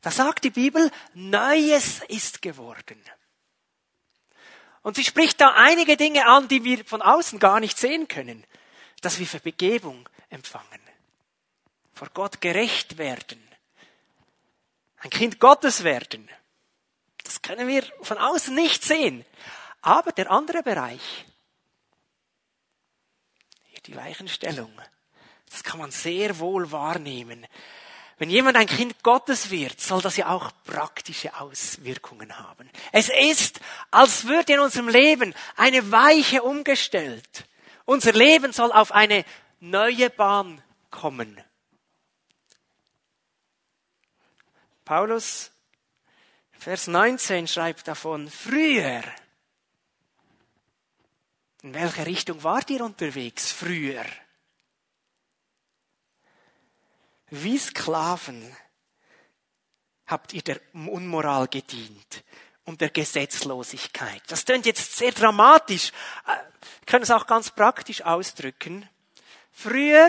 da 0.03 0.13
sagt 0.13 0.45
die 0.45 0.51
Bibel, 0.51 0.93
Neues 1.15 2.01
ist 2.07 2.43
geworden. 2.43 3.03
Und 4.83 4.95
sie 4.95 5.05
spricht 5.05 5.41
da 5.41 5.55
einige 5.57 5.97
Dinge 5.97 6.27
an, 6.27 6.47
die 6.47 6.63
wir 6.63 6.85
von 6.85 7.03
außen 7.03 7.41
gar 7.41 7.59
nicht 7.59 7.77
sehen 7.77 8.07
können. 8.07 8.47
Dass 9.03 9.19
wir 9.19 9.27
für 9.27 9.41
Begebung 9.41 10.09
empfangen, 10.31 10.81
vor 11.93 12.09
Gott 12.15 12.41
gerecht 12.41 12.97
werden, 12.97 13.47
ein 14.99 15.11
Kind 15.11 15.41
Gottes 15.41 15.85
werden. 15.85 16.29
Das 17.25 17.43
können 17.43 17.69
wir 17.69 17.85
von 18.03 18.19
außen 18.19 18.55
nicht 18.55 18.85
sehen. 18.85 19.25
Aber 19.81 20.13
der 20.13 20.31
andere 20.31 20.63
Bereich, 20.63 21.27
hier 23.65 23.81
die 23.85 23.97
Weichenstellung, 23.97 24.73
das 25.51 25.65
kann 25.65 25.81
man 25.81 25.91
sehr 25.91 26.39
wohl 26.39 26.71
wahrnehmen. 26.71 27.47
Wenn 28.19 28.31
jemand 28.31 28.57
ein 28.57 28.69
Kind 28.69 29.03
Gottes 29.03 29.51
wird, 29.51 29.81
soll 29.81 30.01
das 30.01 30.17
ja 30.17 30.29
auch 30.29 30.53
praktische 30.65 31.39
Auswirkungen 31.41 32.39
haben. 32.39 32.71
Es 32.93 33.09
ist, 33.09 33.61
als 33.91 34.27
würde 34.27 34.53
in 34.53 34.61
unserem 34.61 34.89
Leben 34.89 35.35
eine 35.57 35.91
Weiche 35.91 36.43
umgestellt. 36.43 37.47
Unser 37.85 38.13
Leben 38.13 38.53
soll 38.53 38.73
auf 38.73 38.93
eine 38.93 39.25
neue 39.61 40.11
Bahn 40.11 40.63
kommen. 40.91 41.43
Paulus, 44.85 45.51
Vers 46.63 46.87
19 46.87 47.49
schreibt 47.49 47.89
davon, 47.89 48.31
früher. 48.31 49.03
In 51.63 51.75
welche 51.75 52.07
Richtung 52.07 52.45
wart 52.45 52.71
ihr 52.71 52.85
unterwegs 52.85 53.51
früher? 53.51 54.05
Wie 57.31 57.59
Sklaven 57.59 58.57
habt 60.07 60.35
ihr 60.35 60.43
der 60.43 60.61
Unmoral 60.73 61.49
gedient 61.49 62.23
und 62.65 62.81
der 62.81 62.91
Gesetzlosigkeit. 62.91 64.23
Das 64.29 64.45
klingt 64.45 64.67
jetzt 64.67 64.97
sehr 64.97 65.13
dramatisch. 65.13 65.93
Wir 66.25 66.35
äh, 66.35 66.39
können 66.87 67.03
es 67.03 67.11
auch 67.11 67.27
ganz 67.27 67.51
praktisch 67.51 68.03
ausdrücken. 68.03 68.89
Früher 69.51 70.09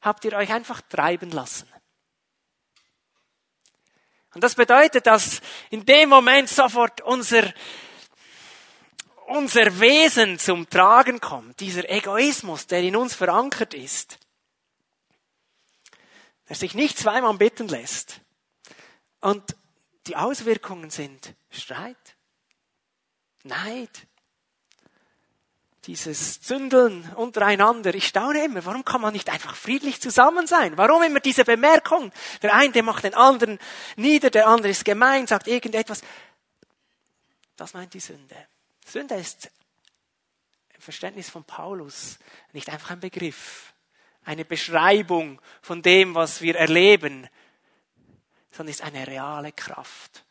habt 0.00 0.24
ihr 0.24 0.32
euch 0.32 0.50
einfach 0.50 0.80
treiben 0.82 1.30
lassen. 1.30 1.68
Und 4.34 4.44
das 4.44 4.54
bedeutet, 4.54 5.06
dass 5.06 5.40
in 5.70 5.84
dem 5.84 6.08
Moment 6.08 6.48
sofort 6.48 7.00
unser, 7.00 7.52
unser 9.26 9.80
Wesen 9.80 10.38
zum 10.38 10.70
Tragen 10.70 11.20
kommt, 11.20 11.60
dieser 11.60 11.88
Egoismus, 11.90 12.66
der 12.66 12.80
in 12.82 12.96
uns 12.96 13.14
verankert 13.14 13.74
ist 13.74 14.18
der 16.50 16.56
sich 16.56 16.74
nicht 16.74 16.98
zweimal 16.98 17.32
bitten 17.34 17.68
lässt. 17.68 18.20
Und 19.20 19.56
die 20.06 20.16
Auswirkungen 20.16 20.90
sind 20.90 21.34
Streit, 21.50 22.16
Neid, 23.42 24.06
dieses 25.86 26.40
Zündeln 26.42 27.10
untereinander. 27.14 27.94
Ich 27.94 28.06
staune 28.06 28.44
immer, 28.44 28.64
warum 28.66 28.84
kann 28.84 29.00
man 29.00 29.12
nicht 29.12 29.30
einfach 29.30 29.54
friedlich 29.56 30.00
zusammen 30.00 30.46
sein? 30.46 30.76
Warum 30.76 31.02
immer 31.02 31.20
diese 31.20 31.44
Bemerkung? 31.44 32.12
Der 32.42 32.54
eine 32.54 32.82
macht 32.82 33.04
den 33.04 33.14
anderen 33.14 33.58
nieder, 33.96 34.30
der 34.30 34.46
andere 34.46 34.70
ist 34.70 34.84
gemein, 34.84 35.26
sagt 35.26 35.46
irgendetwas. 35.46 36.02
Das 37.56 37.72
meint 37.72 37.94
die 37.94 38.00
Sünde. 38.00 38.36
Sünde 38.86 39.14
ist 39.14 39.50
im 40.74 40.80
Verständnis 40.80 41.30
von 41.30 41.44
Paulus 41.44 42.18
nicht 42.52 42.68
einfach 42.68 42.90
ein 42.90 43.00
Begriff, 43.00 43.72
eine 44.24 44.44
Beschreibung 44.44 45.40
von 45.62 45.82
dem, 45.82 46.14
was 46.14 46.40
wir 46.42 46.56
erleben, 46.56 47.28
sondern 48.60 48.72
ist 48.72 48.82
eine 48.82 49.06
reale 49.06 49.52
Kraft. 49.52 50.22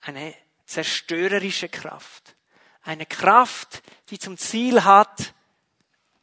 Eine 0.00 0.34
zerstörerische 0.64 1.68
Kraft. 1.68 2.36
Eine 2.84 3.04
Kraft, 3.04 3.82
die 4.08 4.18
zum 4.18 4.38
Ziel 4.38 4.82
hat, 4.82 5.34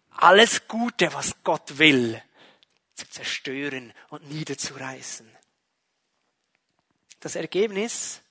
alles 0.09 0.67
Gute, 0.67 1.13
was 1.13 1.35
Gott 1.43 1.77
will, 1.77 2.19
zu 2.95 3.07
zerstören 3.07 3.93
und 4.09 4.27
niederzureißen. 4.31 5.29
Das 7.19 7.35
Ergebnis, 7.35 8.21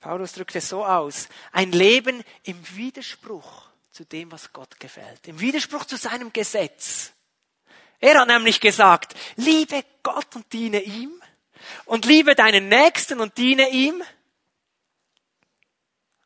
Paulus 0.00 0.32
drückt 0.32 0.56
es 0.56 0.68
so 0.68 0.84
aus, 0.84 1.28
ein 1.52 1.70
Leben 1.70 2.24
im 2.42 2.58
Widerspruch 2.74 3.68
zu 3.92 4.04
dem, 4.04 4.32
was 4.32 4.52
Gott 4.52 4.80
gefällt. 4.80 5.28
Im 5.28 5.38
Widerspruch 5.38 5.84
zu 5.84 5.96
seinem 5.96 6.32
Gesetz. 6.32 7.12
Er 8.02 8.18
hat 8.18 8.26
nämlich 8.26 8.60
gesagt, 8.60 9.14
liebe 9.36 9.84
Gott 10.02 10.34
und 10.34 10.52
diene 10.52 10.82
ihm 10.82 11.22
und 11.84 12.04
liebe 12.04 12.34
deinen 12.34 12.68
Nächsten 12.68 13.20
und 13.20 13.38
diene 13.38 13.70
ihm. 13.70 14.02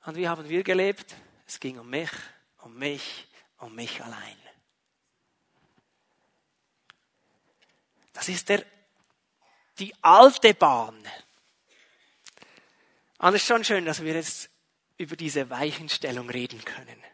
Und 0.07 0.17
wie 0.17 0.27
haben 0.27 0.49
wir 0.49 0.63
gelebt? 0.63 1.15
Es 1.47 1.61
ging 1.61 1.79
um 1.79 1.91
mich, 1.91 2.09
um 2.63 2.79
mich, 2.79 3.29
um 3.59 3.75
mich 3.75 4.03
allein. 4.03 4.39
Das 8.15 8.31
ist 8.31 8.49
der, 8.49 8.65
die 9.79 9.93
alte 10.01 10.55
Bahn. 10.55 10.97
Und 13.19 13.35
es 13.35 13.43
ist 13.43 13.49
schon 13.49 13.65
schön, 13.65 13.85
dass 13.85 14.03
wir 14.03 14.15
jetzt 14.15 14.49
über 14.97 15.15
diese 15.15 15.51
Weichenstellung 15.51 16.31
reden 16.31 16.65
können. 16.65 17.05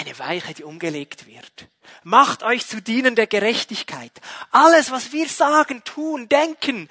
Eine 0.00 0.18
Weiche, 0.18 0.54
die 0.54 0.64
umgelegt 0.64 1.26
wird. 1.26 1.68
Macht 2.04 2.42
euch 2.42 2.66
zu 2.66 2.80
Dienen 2.80 3.16
der 3.16 3.26
Gerechtigkeit. 3.26 4.12
Alles, 4.50 4.90
was 4.90 5.12
wir 5.12 5.28
sagen, 5.28 5.84
tun, 5.84 6.26
denken, 6.26 6.88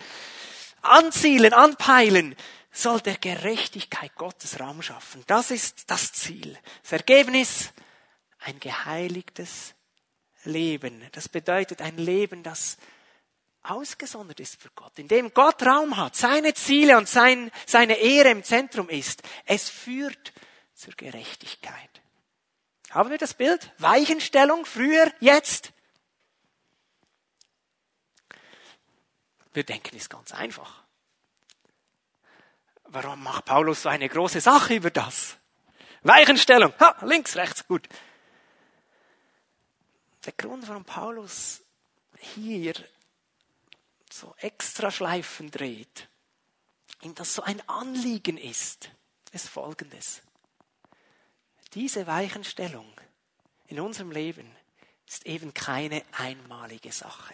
anzielen, 0.84 1.54
anpeilen, 1.54 2.36
soll 2.72 3.02
der 3.02 3.18
Gerechtigkeit 3.18 4.14
Gottes 4.14 4.60
Raum 4.60 4.84
schaffen. 4.84 5.24
Das 5.26 5.50
ist 5.50 5.90
das 5.90 6.14
Ziel. 6.14 6.56
Das 6.84 6.92
Ergebnis, 6.92 7.72
ein 8.42 8.60
geheiligtes 8.60 9.74
Leben. 10.44 11.04
Das 11.14 11.28
bedeutet 11.28 11.82
ein 11.82 11.98
Leben, 11.98 12.44
das 12.44 12.78
ausgesondert 13.64 14.40
ist 14.40 14.62
für 14.62 14.70
Gott, 14.76 15.00
in 15.00 15.08
dem 15.08 15.34
Gott 15.34 15.64
Raum 15.64 15.98
hat, 15.98 16.16
seine 16.16 16.54
Ziele 16.54 16.96
und 16.96 17.10
sein, 17.10 17.50
seine 17.66 17.96
Ehre 17.96 18.30
im 18.30 18.44
Zentrum 18.44 18.88
ist. 18.88 19.24
Es 19.46 19.68
führt 19.68 20.32
zur 20.76 20.94
Gerechtigkeit. 20.94 21.99
Haben 22.90 23.12
wir 23.12 23.18
das 23.18 23.34
Bild? 23.34 23.72
Weichenstellung, 23.78 24.66
früher, 24.66 25.12
jetzt. 25.20 25.72
Wir 29.54 29.64
denken, 29.64 29.96
ist 29.96 30.10
ganz 30.10 30.32
einfach. 30.32 30.84
Warum 32.86 33.22
macht 33.22 33.46
Paulus 33.46 33.84
so 33.84 33.90
eine 33.90 34.10
große 34.10 34.42
Sache 34.42 34.76
über 34.76 34.90
das? 34.90 35.38
Weichenstellung. 36.02 36.74
Ha, 36.80 36.96
links, 37.06 37.36
rechts, 37.36 37.68
gut. 37.68 37.88
Der 40.26 40.34
Grund, 40.34 40.68
warum 40.68 40.86
Paulus 40.86 41.62
hier 42.18 42.74
so 44.12 44.36
extra 44.38 44.90
Schleifen 44.92 45.52
dreht, 45.52 46.10
ihm 47.02 47.14
das 47.14 47.36
so 47.36 47.44
ein 47.44 47.62
Anliegen 47.70 48.38
ist, 48.38 48.90
ist 49.32 49.48
folgendes. 49.48 50.22
Diese 51.74 52.08
Weichenstellung 52.08 52.92
in 53.68 53.80
unserem 53.80 54.12
Leben 54.12 54.50
ist 55.08 55.26
eben 55.26 55.54
keine 55.54 56.04
einmalige 56.18 56.92
Sache. 56.92 57.34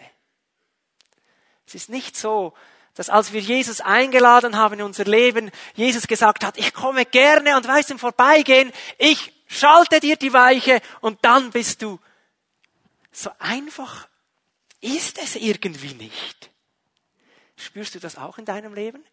Es 1.66 1.74
ist 1.74 1.88
nicht 1.88 2.16
so, 2.16 2.54
dass 2.94 3.10
als 3.10 3.32
wir 3.32 3.40
Jesus 3.40 3.80
eingeladen 3.80 4.56
haben 4.56 4.74
in 4.74 4.82
unser 4.82 5.04
Leben, 5.04 5.50
Jesus 5.74 6.06
gesagt 6.06 6.44
hat, 6.44 6.56
ich 6.56 6.72
komme 6.72 7.04
gerne 7.04 7.56
und 7.56 7.68
weiß 7.68 7.90
im 7.90 7.98
Vorbeigehen, 7.98 8.72
ich 8.98 9.32
schalte 9.46 10.00
dir 10.00 10.16
die 10.16 10.32
Weiche 10.32 10.80
und 11.00 11.22
dann 11.24 11.50
bist 11.50 11.82
du. 11.82 12.00
So 13.12 13.30
einfach 13.38 14.08
ist 14.80 15.18
es 15.18 15.36
irgendwie 15.36 15.94
nicht. 15.94 16.50
Spürst 17.56 17.94
du 17.94 18.00
das 18.00 18.16
auch 18.16 18.38
in 18.38 18.44
deinem 18.44 18.74
Leben? 18.74 19.04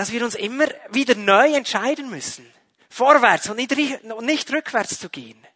Dass 0.00 0.12
wir 0.12 0.24
uns 0.24 0.34
immer 0.34 0.64
wieder 0.92 1.14
neu 1.14 1.54
entscheiden 1.54 2.08
müssen, 2.08 2.50
vorwärts 2.88 3.50
und 3.50 3.56
nicht 3.56 4.50
rückwärts 4.50 4.98
zu 4.98 5.10
gehen. 5.10 5.46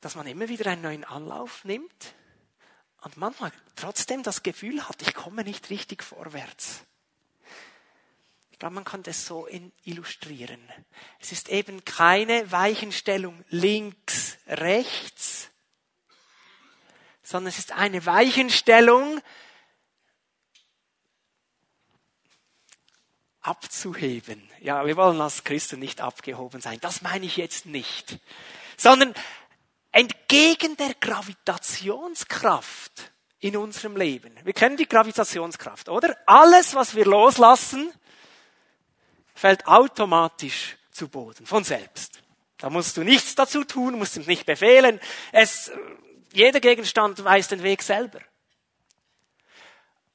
dass 0.00 0.14
man 0.14 0.26
immer 0.26 0.48
wieder 0.48 0.70
einen 0.70 0.80
neuen 0.80 1.04
Anlauf 1.04 1.66
nimmt 1.66 2.14
und 3.02 3.18
manchmal 3.18 3.52
trotzdem 3.76 4.22
das 4.22 4.42
Gefühl 4.42 4.88
hat, 4.88 5.02
ich 5.02 5.12
komme 5.12 5.44
nicht 5.44 5.68
richtig 5.68 6.02
vorwärts. 6.02 6.86
Ich 8.52 8.58
glaube, 8.58 8.76
man 8.76 8.84
kann 8.84 9.02
das 9.02 9.26
so 9.26 9.46
illustrieren. 9.84 10.62
Es 11.20 11.32
ist 11.32 11.50
eben 11.50 11.84
keine 11.84 12.50
Weichenstellung 12.50 13.44
links, 13.50 14.38
rechts, 14.46 15.50
sondern 17.28 17.48
es 17.48 17.58
ist 17.58 17.72
eine 17.72 18.06
Weichenstellung 18.06 19.20
abzuheben. 23.42 24.48
Ja, 24.60 24.86
wir 24.86 24.96
wollen 24.96 25.20
als 25.20 25.44
Christen 25.44 25.78
nicht 25.78 26.00
abgehoben 26.00 26.62
sein. 26.62 26.78
Das 26.80 27.02
meine 27.02 27.26
ich 27.26 27.36
jetzt 27.36 27.66
nicht. 27.66 28.18
Sondern 28.78 29.12
entgegen 29.92 30.78
der 30.78 30.94
Gravitationskraft 30.94 33.12
in 33.40 33.58
unserem 33.58 33.94
Leben. 33.94 34.34
Wir 34.44 34.54
kennen 34.54 34.78
die 34.78 34.88
Gravitationskraft, 34.88 35.90
oder? 35.90 36.16
Alles, 36.24 36.74
was 36.74 36.94
wir 36.94 37.04
loslassen, 37.04 37.92
fällt 39.34 39.66
automatisch 39.66 40.78
zu 40.92 41.08
Boden, 41.08 41.44
von 41.44 41.62
selbst. 41.62 42.22
Da 42.56 42.70
musst 42.70 42.96
du 42.96 43.04
nichts 43.04 43.34
dazu 43.34 43.64
tun, 43.64 43.98
musst 43.98 44.16
ihm 44.16 44.24
nicht 44.24 44.46
befehlen. 44.46 44.98
Es, 45.30 45.70
jeder 46.32 46.60
Gegenstand 46.60 47.22
weiß 47.22 47.48
den 47.48 47.62
Weg 47.62 47.82
selber. 47.82 48.20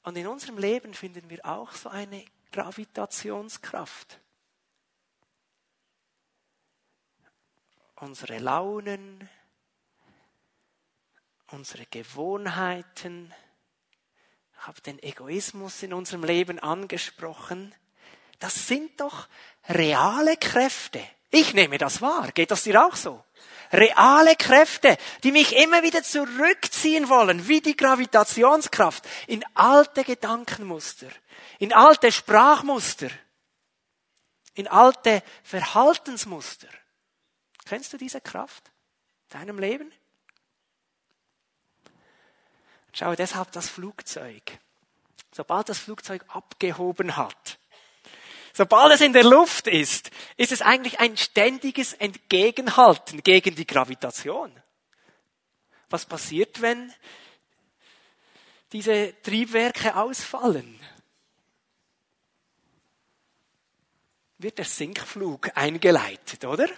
Und 0.04 0.16
in 0.16 0.26
unserem 0.26 0.58
Leben 0.58 0.94
finden 0.94 1.28
wir 1.30 1.44
auch 1.44 1.72
so 1.72 1.88
eine 1.88 2.24
Gravitationskraft. 2.52 4.20
Unsere 7.96 8.38
Launen, 8.38 9.28
unsere 11.50 11.86
Gewohnheiten, 11.86 13.32
ich 14.56 14.66
habe 14.66 14.80
den 14.82 15.02
Egoismus 15.02 15.82
in 15.82 15.92
unserem 15.92 16.24
Leben 16.24 16.58
angesprochen. 16.58 17.74
Das 18.38 18.66
sind 18.66 19.00
doch 19.00 19.28
reale 19.68 20.36
Kräfte. 20.36 21.02
Ich 21.30 21.54
nehme 21.54 21.78
das 21.78 22.00
wahr. 22.00 22.30
Geht 22.32 22.50
das 22.50 22.62
dir 22.62 22.84
auch 22.84 22.94
so? 22.94 23.24
Reale 23.74 24.36
Kräfte, 24.36 24.96
die 25.24 25.32
mich 25.32 25.56
immer 25.56 25.82
wieder 25.82 26.02
zurückziehen 26.02 27.08
wollen, 27.08 27.48
wie 27.48 27.60
die 27.60 27.76
Gravitationskraft, 27.76 29.04
in 29.26 29.44
alte 29.54 30.04
Gedankenmuster, 30.04 31.08
in 31.58 31.72
alte 31.72 32.12
Sprachmuster, 32.12 33.10
in 34.54 34.68
alte 34.68 35.22
Verhaltensmuster. 35.42 36.68
Kennst 37.64 37.92
du 37.92 37.96
diese 37.96 38.20
Kraft 38.20 38.70
in 39.32 39.40
deinem 39.40 39.58
Leben? 39.58 39.92
Schau 42.92 43.16
deshalb 43.16 43.50
das 43.50 43.68
Flugzeug. 43.68 44.58
Sobald 45.32 45.68
das 45.68 45.78
Flugzeug 45.78 46.24
abgehoben 46.28 47.16
hat, 47.16 47.58
sobald 48.54 48.94
es 48.94 49.02
in 49.02 49.12
der 49.12 49.24
Luft 49.24 49.66
ist, 49.66 50.10
ist 50.38 50.52
es 50.52 50.62
eigentlich 50.62 51.00
ein 51.00 51.18
ständiges 51.18 51.92
Entgegenhalten 51.92 53.22
gegen 53.22 53.54
die 53.54 53.66
Gravitation. 53.66 54.50
Was 55.90 56.06
passiert, 56.06 56.62
wenn 56.62 56.92
diese 58.72 59.14
Triebwerke 59.22 59.96
ausfallen? 59.96 60.80
Wird 64.38 64.56
der 64.56 64.64
Sinkflug 64.64 65.50
eingeleitet, 65.54 66.46
oder? 66.46 66.68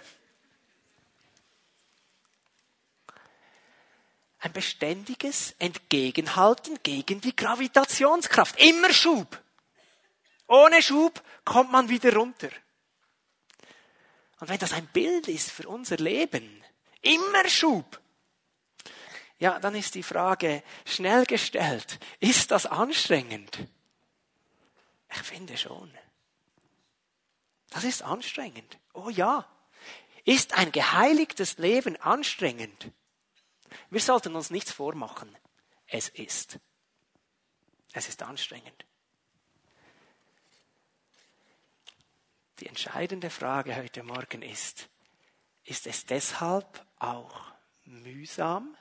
ein 4.39 4.53
beständiges 4.53 5.55
Entgegenhalten 5.59 6.79
gegen 6.83 7.21
die 7.21 7.35
Gravitationskraft. 7.35 8.59
Immer 8.59 8.93
Schub. 8.93 9.41
Ohne 10.47 10.81
Schub 10.81 11.21
kommt 11.43 11.71
man 11.71 11.89
wieder 11.89 12.15
runter. 12.15 12.49
Und 14.39 14.49
wenn 14.49 14.59
das 14.59 14.73
ein 14.73 14.87
Bild 14.87 15.27
ist 15.27 15.51
für 15.51 15.67
unser 15.67 15.97
Leben, 15.97 16.63
immer 17.01 17.47
Schub, 17.49 17.99
ja, 19.39 19.59
dann 19.59 19.75
ist 19.75 19.95
die 19.95 20.03
Frage 20.03 20.63
schnell 20.85 21.25
gestellt, 21.25 21.99
ist 22.19 22.51
das 22.51 22.65
anstrengend? 22.65 23.67
Ich 25.11 25.19
finde 25.19 25.57
schon. 25.57 25.91
Das 27.69 27.83
ist 27.83 28.01
anstrengend. 28.01 28.79
Oh 28.93 29.09
ja. 29.09 29.47
Ist 30.25 30.53
ein 30.53 30.71
geheiligtes 30.71 31.57
Leben 31.57 31.95
anstrengend? 31.97 32.91
Wir 33.89 34.01
sollten 34.01 34.35
uns 34.35 34.49
nichts 34.49 34.71
vormachen. 34.71 35.35
Es 35.85 36.09
ist. 36.09 36.59
Es 37.93 38.09
ist 38.09 38.23
anstrengend. 38.23 38.86
Die 42.59 42.67
entscheidende 42.67 43.29
Frage 43.29 43.75
heute 43.75 44.01
Morgen 44.01 44.41
ist, 44.41 44.89
ist 45.63 45.85
es 45.85 46.05
deshalb 46.05 46.85
auch 46.97 47.53
mühsam? 47.85 48.75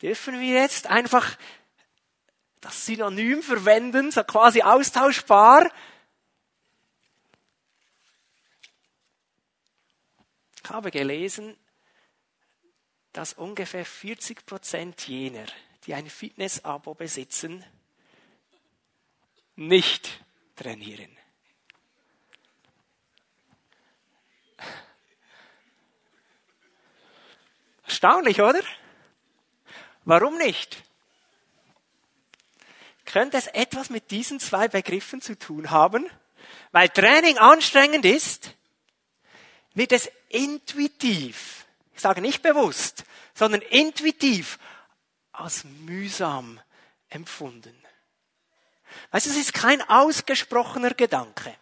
Dürfen 0.00 0.40
wir 0.40 0.62
jetzt 0.62 0.86
einfach 0.86 1.36
das 2.60 2.86
Synonym 2.86 3.42
verwenden, 3.42 4.10
so 4.10 4.24
quasi 4.24 4.62
austauschbar? 4.62 5.70
Ich 10.64 10.70
habe 10.70 10.90
gelesen, 10.90 11.56
dass 13.12 13.34
ungefähr 13.34 13.84
40 13.84 14.46
Prozent 14.46 15.08
jener, 15.08 15.46
die 15.84 15.94
ein 15.94 16.08
Fitness-Abo 16.08 16.94
besitzen, 16.94 17.64
nicht 19.56 20.24
trainieren. 20.54 21.17
Erstaunlich, 27.88 28.40
oder? 28.42 28.60
Warum 30.04 30.36
nicht? 30.36 30.84
Könnte 33.06 33.38
es 33.38 33.46
etwas 33.46 33.88
mit 33.88 34.10
diesen 34.10 34.40
zwei 34.40 34.68
Begriffen 34.68 35.22
zu 35.22 35.38
tun 35.38 35.70
haben? 35.70 36.08
Weil 36.70 36.90
Training 36.90 37.38
anstrengend 37.38 38.04
ist, 38.04 38.54
wird 39.72 39.92
es 39.92 40.10
intuitiv, 40.28 41.64
ich 41.94 42.00
sage 42.00 42.20
nicht 42.20 42.42
bewusst, 42.42 43.04
sondern 43.32 43.62
intuitiv 43.62 44.58
als 45.32 45.64
mühsam 45.64 46.60
empfunden. 47.08 47.74
Weißt 49.12 49.24
du, 49.24 49.30
es 49.30 49.36
ist 49.36 49.54
kein 49.54 49.80
ausgesprochener 49.80 50.92
Gedanke. 50.92 51.54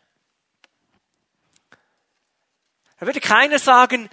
Da 2.98 3.06
würde 3.06 3.20
keiner 3.20 3.58
sagen, 3.58 4.08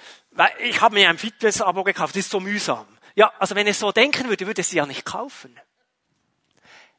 ich 0.59 0.81
habe 0.81 0.95
mir 0.95 1.09
ein 1.09 1.17
Fitness-Abo 1.17 1.83
gekauft, 1.83 2.15
das 2.15 2.25
ist 2.25 2.31
so 2.31 2.39
mühsam. 2.39 2.87
Ja, 3.15 3.31
also 3.39 3.55
wenn 3.55 3.67
er 3.67 3.73
so 3.73 3.91
denken 3.91 4.27
würde, 4.27 4.47
würde 4.47 4.61
er 4.61 4.65
sie 4.65 4.77
ja 4.77 4.85
nicht 4.85 5.05
kaufen. 5.05 5.59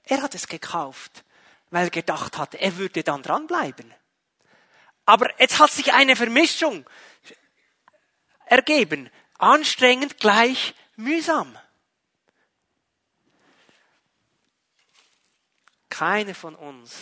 Er 0.04 0.22
hat 0.22 0.34
es 0.34 0.46
gekauft, 0.46 1.24
weil 1.70 1.86
er 1.86 1.90
gedacht 1.90 2.38
hat, 2.38 2.54
er 2.54 2.76
würde 2.76 3.02
dann 3.02 3.22
dranbleiben. 3.22 3.92
Aber 5.06 5.38
jetzt 5.40 5.58
hat 5.58 5.70
sich 5.70 5.92
eine 5.92 6.16
Vermischung 6.16 6.88
ergeben. 8.46 9.10
Anstrengend 9.38 10.18
gleich 10.18 10.74
mühsam. 10.96 11.58
Keiner 15.90 16.34
von 16.34 16.54
uns 16.54 16.96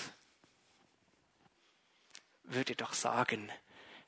würde 2.45 2.75
doch 2.75 2.93
sagen, 2.93 3.51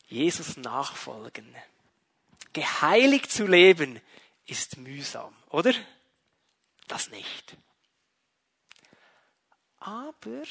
Jesus 0.06 0.56
nachfolgen 0.56 1.54
geheiligt 2.54 3.30
zu 3.30 3.46
leben, 3.46 4.00
ist 4.46 4.78
mühsam, 4.78 5.36
oder? 5.50 5.74
Das 6.88 7.10
nicht. 7.10 7.56
Aber 9.78 10.42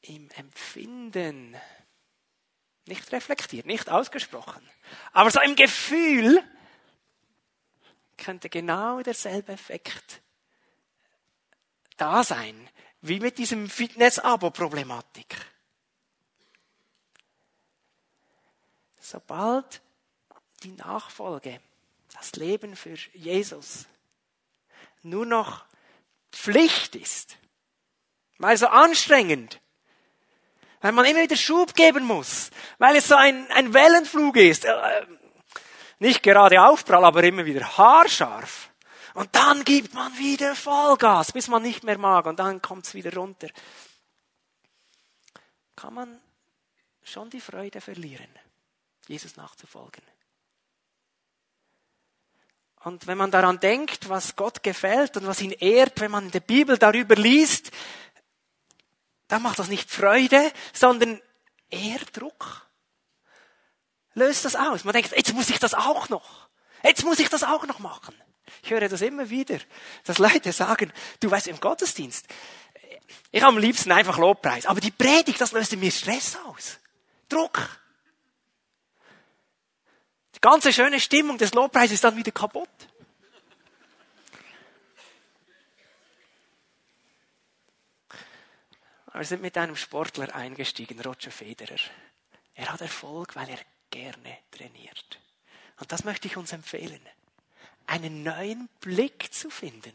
im 0.00 0.30
Empfinden, 0.30 1.54
nicht 2.86 3.12
reflektiert, 3.12 3.66
nicht 3.66 3.90
ausgesprochen, 3.90 4.66
aber 5.12 5.30
so 5.30 5.40
im 5.40 5.54
Gefühl 5.54 6.42
könnte 8.16 8.48
genau 8.48 9.02
derselbe 9.02 9.52
Effekt 9.52 10.22
da 11.98 12.24
sein, 12.24 12.68
wie 13.00 13.20
mit 13.20 13.38
diesem 13.38 13.68
Fitness-Abo-Problematik. 13.68 15.36
Sobald 19.10 19.80
die 20.64 20.72
Nachfolge, 20.72 21.62
das 22.12 22.32
Leben 22.32 22.76
für 22.76 22.94
Jesus 23.14 23.86
nur 25.02 25.24
noch 25.24 25.64
Pflicht 26.30 26.94
ist, 26.94 27.38
weil 28.36 28.58
so 28.58 28.66
anstrengend, 28.66 29.62
weil 30.82 30.92
man 30.92 31.06
immer 31.06 31.22
wieder 31.22 31.36
Schub 31.36 31.74
geben 31.74 32.04
muss, 32.04 32.50
weil 32.76 32.96
es 32.96 33.08
so 33.08 33.14
ein, 33.14 33.50
ein 33.52 33.72
Wellenflug 33.72 34.36
ist, 34.36 34.66
äh, 34.66 35.06
nicht 36.00 36.22
gerade 36.22 36.62
Aufprall, 36.62 37.06
aber 37.06 37.24
immer 37.24 37.46
wieder 37.46 37.78
haarscharf. 37.78 38.68
Und 39.14 39.34
dann 39.34 39.64
gibt 39.64 39.94
man 39.94 40.18
wieder 40.18 40.54
Vollgas, 40.54 41.32
bis 41.32 41.48
man 41.48 41.62
nicht 41.62 41.82
mehr 41.82 41.96
mag 41.96 42.26
und 42.26 42.38
dann 42.38 42.60
kommt 42.60 42.84
es 42.84 42.92
wieder 42.92 43.14
runter. 43.14 43.48
Kann 45.76 45.94
man 45.94 46.20
schon 47.02 47.30
die 47.30 47.40
Freude 47.40 47.80
verlieren, 47.80 48.28
Jesus 49.08 49.36
nachzufolgen. 49.36 50.02
Und 52.84 53.06
wenn 53.06 53.18
man 53.18 53.30
daran 53.30 53.58
denkt, 53.58 54.08
was 54.08 54.36
Gott 54.36 54.62
gefällt 54.62 55.16
und 55.16 55.26
was 55.26 55.40
ihn 55.40 55.50
ehrt, 55.50 56.00
wenn 56.00 56.10
man 56.10 56.26
in 56.26 56.30
der 56.30 56.40
Bibel 56.40 56.78
darüber 56.78 57.16
liest, 57.16 57.70
dann 59.26 59.42
macht 59.42 59.58
das 59.58 59.68
nicht 59.68 59.90
Freude, 59.90 60.52
sondern 60.72 61.20
eher 61.70 61.98
Druck. 62.12 62.66
Löst 64.14 64.44
das 64.44 64.56
aus. 64.56 64.84
Man 64.84 64.94
denkt, 64.94 65.12
jetzt 65.16 65.34
muss 65.34 65.50
ich 65.50 65.58
das 65.58 65.74
auch 65.74 66.08
noch. 66.08 66.48
Jetzt 66.82 67.04
muss 67.04 67.18
ich 67.18 67.28
das 67.28 67.42
auch 67.42 67.66
noch 67.66 67.78
machen. 67.78 68.14
Ich 68.62 68.70
höre 68.70 68.88
das 68.88 69.02
immer 69.02 69.28
wieder, 69.28 69.58
dass 70.04 70.18
Leute 70.18 70.52
sagen, 70.52 70.92
du 71.20 71.30
weißt, 71.30 71.48
im 71.48 71.60
Gottesdienst, 71.60 72.26
ich 73.30 73.42
habe 73.42 73.54
am 73.54 73.58
liebsten 73.58 73.92
einfach 73.92 74.18
Lobpreis, 74.18 74.66
aber 74.66 74.80
die 74.80 74.90
Predigt, 74.90 75.40
das 75.40 75.52
löst 75.52 75.72
in 75.72 75.80
mir 75.80 75.90
Stress 75.90 76.36
aus. 76.46 76.78
Druck. 77.28 77.68
Die 80.38 80.40
ganze 80.40 80.72
schöne 80.72 81.00
Stimmung 81.00 81.36
des 81.36 81.52
Lobpreises 81.52 81.94
ist 81.94 82.04
dann 82.04 82.16
wieder 82.16 82.30
kaputt. 82.30 82.68
Wir 89.12 89.24
sind 89.24 89.42
mit 89.42 89.58
einem 89.58 89.74
Sportler 89.74 90.32
eingestiegen, 90.32 91.00
Roger 91.00 91.32
Federer. 91.32 91.80
Er 92.54 92.72
hat 92.72 92.80
Erfolg, 92.80 93.34
weil 93.34 93.48
er 93.48 93.58
gerne 93.90 94.38
trainiert. 94.52 95.18
Und 95.80 95.90
das 95.90 96.04
möchte 96.04 96.28
ich 96.28 96.36
uns 96.36 96.52
empfehlen 96.52 97.00
einen 97.88 98.22
neuen 98.22 98.68
Blick 98.80 99.32
zu 99.32 99.50
finden. 99.50 99.94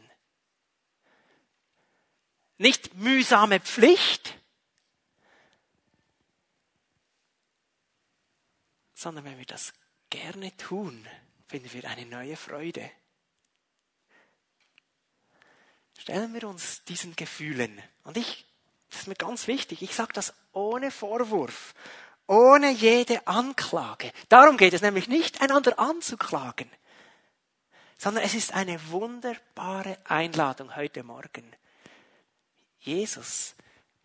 Nicht 2.58 2.94
mühsame 2.94 3.60
Pflicht, 3.60 4.36
sondern 8.94 9.24
wenn 9.24 9.38
wir 9.38 9.46
das 9.46 9.72
gerne 10.10 10.56
tun, 10.56 11.06
finden 11.46 11.72
wir 11.72 11.88
eine 11.88 12.06
neue 12.06 12.36
Freude. 12.36 12.90
Stellen 15.98 16.34
wir 16.34 16.48
uns 16.48 16.84
diesen 16.84 17.16
Gefühlen. 17.16 17.82
Und 18.02 18.16
ich, 18.16 18.46
das 18.90 19.00
ist 19.00 19.08
mir 19.08 19.14
ganz 19.14 19.46
wichtig, 19.46 19.82
ich 19.82 19.94
sage 19.94 20.12
das 20.12 20.34
ohne 20.52 20.90
Vorwurf, 20.90 21.74
ohne 22.26 22.70
jede 22.70 23.26
Anklage. 23.26 24.12
Darum 24.28 24.56
geht 24.56 24.72
es 24.72 24.82
nämlich 24.82 25.08
nicht, 25.08 25.40
einander 25.40 25.78
anzuklagen 25.78 26.70
sondern 28.04 28.24
es 28.24 28.34
ist 28.34 28.52
eine 28.52 28.90
wunderbare 28.90 29.98
Einladung 30.04 30.76
heute 30.76 31.02
Morgen. 31.02 31.50
Jesus 32.80 33.54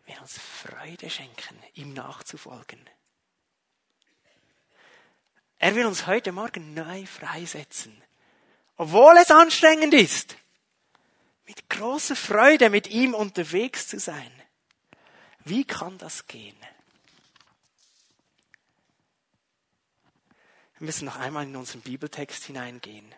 will 0.06 0.16
uns 0.22 0.40
Freude 0.40 1.10
schenken, 1.10 1.62
ihm 1.74 1.94
nachzufolgen. 1.94 2.80
Er 5.60 5.76
will 5.76 5.86
uns 5.86 6.08
heute 6.08 6.32
Morgen 6.32 6.74
neu 6.74 7.06
freisetzen, 7.06 8.02
obwohl 8.78 9.16
es 9.18 9.30
anstrengend 9.30 9.94
ist, 9.94 10.36
mit 11.46 11.70
großer 11.70 12.16
Freude 12.16 12.70
mit 12.70 12.88
ihm 12.88 13.14
unterwegs 13.14 13.88
zu 13.88 14.00
sein. 14.00 14.32
Wie 15.46 15.66
kann 15.66 15.98
das 15.98 16.26
gehen? 16.28 16.58
Wir 20.78 20.86
müssen 20.86 21.06
noch 21.06 21.18
einmal 21.18 21.44
in 21.44 21.56
unseren 21.56 21.82
Bibeltext 21.82 22.46
hineingehen. 22.46 23.14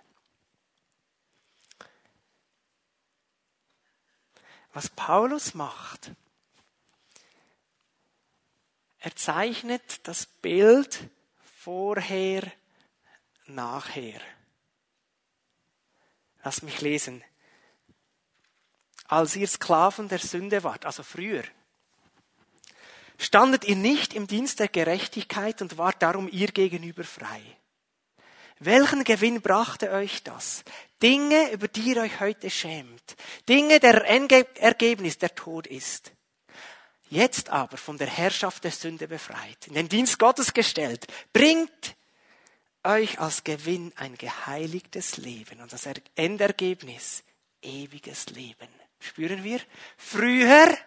was 4.74 4.90
Paulus 4.90 5.54
macht. 5.54 6.12
Er 9.00 9.16
zeichnet 9.16 10.08
das 10.08 10.26
Bild 10.26 11.10
vorher, 11.64 12.52
nachher. 13.46 14.20
Lass 16.44 16.64
mich 16.64 16.82
lesen. 16.82 17.24
Als 19.08 19.36
ihr 19.36 19.48
Sklaven 19.48 20.08
der 20.08 20.18
Sünde 20.18 20.64
wart, 20.64 20.88
also 20.88 21.04
früher, 21.04 21.44
standet 23.20 23.66
ihr 23.66 23.76
nicht 23.76 24.16
im 24.16 24.26
Dienst 24.26 24.60
der 24.60 24.70
Gerechtigkeit 24.70 25.62
und 25.62 25.78
wart 25.78 26.02
darum 26.02 26.28
ihr 26.32 26.48
gegenüber 26.48 27.04
frei. 27.04 27.42
Welchen 28.58 29.04
Gewinn 29.04 29.42
brachte 29.42 29.92
euch 29.92 30.24
das? 30.24 30.64
Dinge, 31.04 31.52
über 31.52 31.68
die 31.68 31.94
ihr 31.94 32.02
euch 32.02 32.20
heute 32.20 32.50
schämt. 32.50 33.16
Dinge, 33.48 33.80
der 33.80 34.04
Ergebnis 34.04 35.20
der 35.20 35.36
Tod 35.36 35.68
ist. 35.68 36.12
Jetzt 37.12 37.50
aber 37.50 37.76
von 37.76 37.98
der 37.98 38.08
Herrschaft 38.08 38.64
der 38.64 38.72
Sünde 38.72 39.06
befreit, 39.06 39.68
in 39.68 39.74
den 39.74 39.90
Dienst 39.90 40.18
Gottes 40.18 40.54
gestellt, 40.54 41.08
bringt 41.34 41.98
euch 42.84 43.20
als 43.20 43.44
Gewinn 43.44 43.92
ein 43.98 44.18
geheiligtes 44.18 45.18
Leben 45.18 45.60
und 45.60 45.74
das 45.74 45.90
Endergebnis 46.16 47.24
ewiges 47.62 48.28
Leben. 48.28 48.70
Spüren 49.02 49.44
wir? 49.44 49.60
Früher 49.98 50.78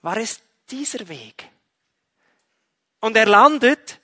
war 0.00 0.16
es 0.18 0.40
dieser 0.70 1.08
Weg. 1.08 1.48
Und 3.00 3.16
er 3.16 3.26
landet 3.26 4.00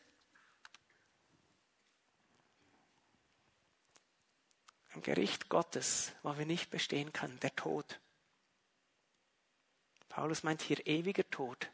Gericht 5.04 5.48
Gottes, 5.48 6.12
wo 6.22 6.36
wir 6.36 6.46
nicht 6.46 6.70
bestehen 6.70 7.12
können, 7.12 7.38
der 7.40 7.54
Tod. 7.54 8.00
Paulus 10.14 10.44
meint 10.44 10.62
hier 10.62 10.86
ewiger 10.86 11.28
Tod. 11.28 11.68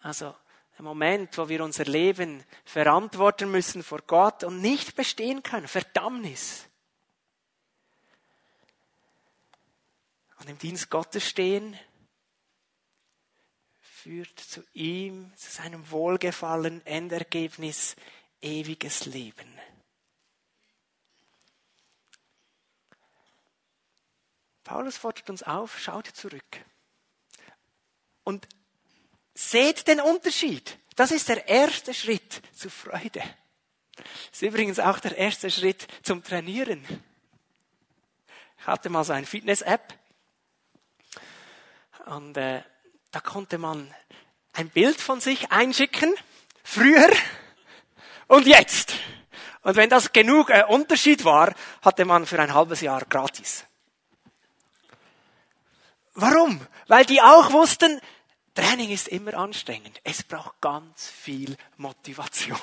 Also 0.00 0.34
der 0.76 0.82
Moment, 0.84 1.38
wo 1.38 1.48
wir 1.48 1.62
unser 1.62 1.84
Leben 1.84 2.42
verantworten 2.64 3.52
müssen 3.52 3.84
vor 3.84 4.02
Gott 4.02 4.42
und 4.42 4.60
nicht 4.60 4.96
bestehen 4.96 5.44
können, 5.44 5.68
Verdammnis. 5.68 6.66
Und 10.40 10.50
im 10.50 10.58
Dienst 10.58 10.90
Gottes 10.90 11.28
stehen, 11.28 11.78
führt 13.80 14.40
zu 14.40 14.64
ihm, 14.72 15.32
zu 15.36 15.52
seinem 15.52 15.88
Wohlgefallen, 15.92 16.84
Endergebnis, 16.84 17.94
ewiges 18.40 19.06
Leben. 19.06 19.56
Paulus 24.64 24.96
fordert 24.96 25.30
uns 25.30 25.44
auf, 25.44 25.78
schaut 25.78 26.08
zurück. 26.08 26.64
Und 28.28 28.46
seht 29.32 29.88
den 29.88 30.02
Unterschied. 30.02 30.76
Das 30.96 31.12
ist 31.12 31.30
der 31.30 31.48
erste 31.48 31.94
Schritt 31.94 32.42
zur 32.54 32.70
Freude. 32.70 33.22
Das 33.96 34.06
ist 34.32 34.42
übrigens 34.42 34.78
auch 34.78 34.98
der 34.98 35.16
erste 35.16 35.50
Schritt 35.50 35.88
zum 36.02 36.22
Trainieren. 36.22 36.84
Ich 38.58 38.66
hatte 38.66 38.90
mal 38.90 39.02
so 39.02 39.14
eine 39.14 39.24
Fitness-App. 39.24 39.94
Und 42.04 42.36
äh, 42.36 42.62
da 43.12 43.20
konnte 43.20 43.56
man 43.56 43.94
ein 44.52 44.68
Bild 44.68 45.00
von 45.00 45.22
sich 45.22 45.50
einschicken. 45.50 46.14
Früher 46.62 47.10
und 48.26 48.46
jetzt. 48.46 48.92
Und 49.62 49.76
wenn 49.76 49.88
das 49.88 50.12
genug 50.12 50.50
äh, 50.50 50.64
Unterschied 50.68 51.24
war, 51.24 51.54
hatte 51.80 52.04
man 52.04 52.26
für 52.26 52.38
ein 52.38 52.52
halbes 52.52 52.82
Jahr 52.82 53.06
gratis. 53.06 53.64
Warum? 56.12 56.60
Weil 56.88 57.06
die 57.06 57.22
auch 57.22 57.52
wussten, 57.52 58.02
Training 58.58 58.90
ist 58.90 59.06
immer 59.06 59.34
anstrengend. 59.34 60.00
Es 60.02 60.24
braucht 60.24 60.60
ganz 60.60 61.08
viel 61.08 61.56
Motivation. 61.76 62.58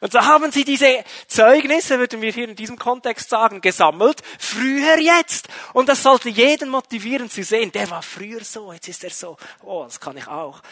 Und 0.00 0.10
so 0.10 0.20
haben 0.20 0.50
sie 0.50 0.64
diese 0.64 1.04
Zeugnisse, 1.26 1.98
würden 1.98 2.22
wir 2.22 2.32
hier 2.32 2.48
in 2.48 2.56
diesem 2.56 2.78
Kontext 2.78 3.28
sagen, 3.28 3.60
gesammelt. 3.60 4.22
Früher 4.38 4.98
jetzt. 4.98 5.48
Und 5.74 5.90
das 5.90 6.02
sollte 6.02 6.30
jeden 6.30 6.70
motivieren 6.70 7.28
zu 7.28 7.44
sehen. 7.44 7.70
Der 7.72 7.90
war 7.90 8.02
früher 8.02 8.42
so, 8.42 8.72
jetzt 8.72 8.88
ist 8.88 9.04
er 9.04 9.10
so. 9.10 9.36
Oh, 9.62 9.84
das 9.84 10.00
kann 10.00 10.16
ich 10.16 10.26
auch. 10.26 10.62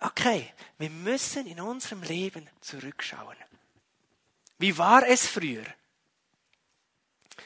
Okay, 0.00 0.52
wir 0.78 0.90
müssen 0.90 1.46
in 1.46 1.60
unserem 1.60 2.02
Leben 2.02 2.50
zurückschauen. 2.60 3.36
Wie 4.58 4.76
war 4.76 5.06
es 5.06 5.28
früher? 5.28 5.64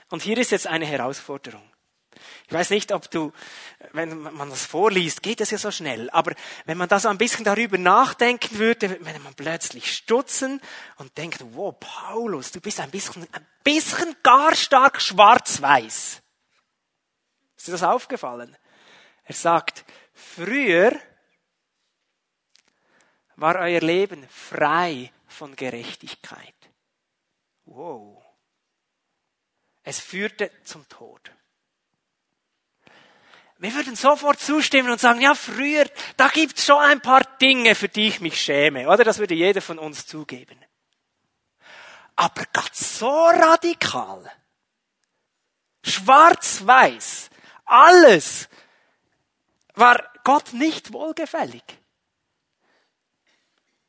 Und 0.09 0.23
hier 0.23 0.39
ist 0.39 0.53
jetzt 0.53 0.67
eine 0.67 0.87
Herausforderung. 0.87 1.71
Ich 2.49 2.53
weiß 2.53 2.71
nicht, 2.71 2.93
ob 2.93 3.11
du, 3.11 3.33
wenn 3.93 4.21
man 4.21 4.51
das 4.51 4.65
vorliest, 4.65 5.23
geht 5.23 5.41
es 5.41 5.51
ja 5.51 5.59
so 5.59 5.73
schnell, 5.73 6.09
aber 6.11 6.33
wenn 6.65 6.79
man 6.79 6.89
da 6.89 7.01
so 7.01 7.09
ein 7.09 7.19
bisschen 7.19 7.45
darüber 7.45 7.77
nachdenken 7.77 8.59
würde, 8.59 8.89
würde 9.05 9.19
man 9.19 9.35
plötzlich 9.35 9.93
stutzen 9.93 10.61
und 10.99 11.19
denkt, 11.19 11.41
wow, 11.55 11.75
Paulus, 11.79 12.53
du 12.53 12.61
bist 12.61 12.79
ein 12.79 12.91
bisschen, 12.91 13.27
ein 13.33 13.47
bisschen 13.65 14.15
gar 14.23 14.55
stark 14.55 15.03
schwarz-weiß. 15.03 16.23
Ist 17.57 17.67
dir 17.67 17.73
das 17.73 17.83
aufgefallen? 17.83 18.57
Er 19.25 19.35
sagt, 19.35 19.85
früher 20.15 20.93
war 23.35 23.57
euer 23.57 23.81
Leben 23.81 24.25
frei 24.29 25.13
von 25.27 25.57
Gerechtigkeit. 25.57 26.55
Wow. 27.65 28.25
Es 29.83 29.99
führte 29.99 30.53
zum 30.63 30.89
Tod. 30.89 31.33
Wir 33.59 33.75
würden 33.75 33.97
sofort 33.97 34.39
zustimmen 34.39 34.91
und 34.91 35.01
sagen, 35.01 35.21
ja, 35.23 35.35
früher, 35.35 35.87
da 36.17 36.29
gibt's 36.29 36.67
schon 36.67 36.79
ein 36.79 37.01
paar 37.01 37.23
Dinge, 37.41 37.75
für 37.75 37.89
die 37.89 38.09
ich 38.09 38.21
mich 38.21 38.41
schäme, 38.41 38.89
oder? 38.89 39.03
Das 39.03 39.19
würde 39.19 39.35
jeder 39.35 39.63
von 39.63 39.79
uns 39.79 40.07
zugeben. 40.07 40.59
Aber 42.17 42.45
ganz 42.53 42.99
so 42.99 43.09
radikal. 43.09 44.31
Schwarz-weiß. 45.85 47.31
Alles 47.65 48.49
war 49.75 50.03
Gott 50.25 50.53
nicht 50.53 50.93
wohlgefällig. 50.93 51.63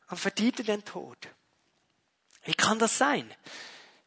Und 0.09 0.19
verdiente 0.19 0.63
den 0.63 0.85
Tod. 0.85 1.17
Wie 2.43 2.53
kann 2.53 2.79
das 2.79 2.97
sein? 2.97 3.33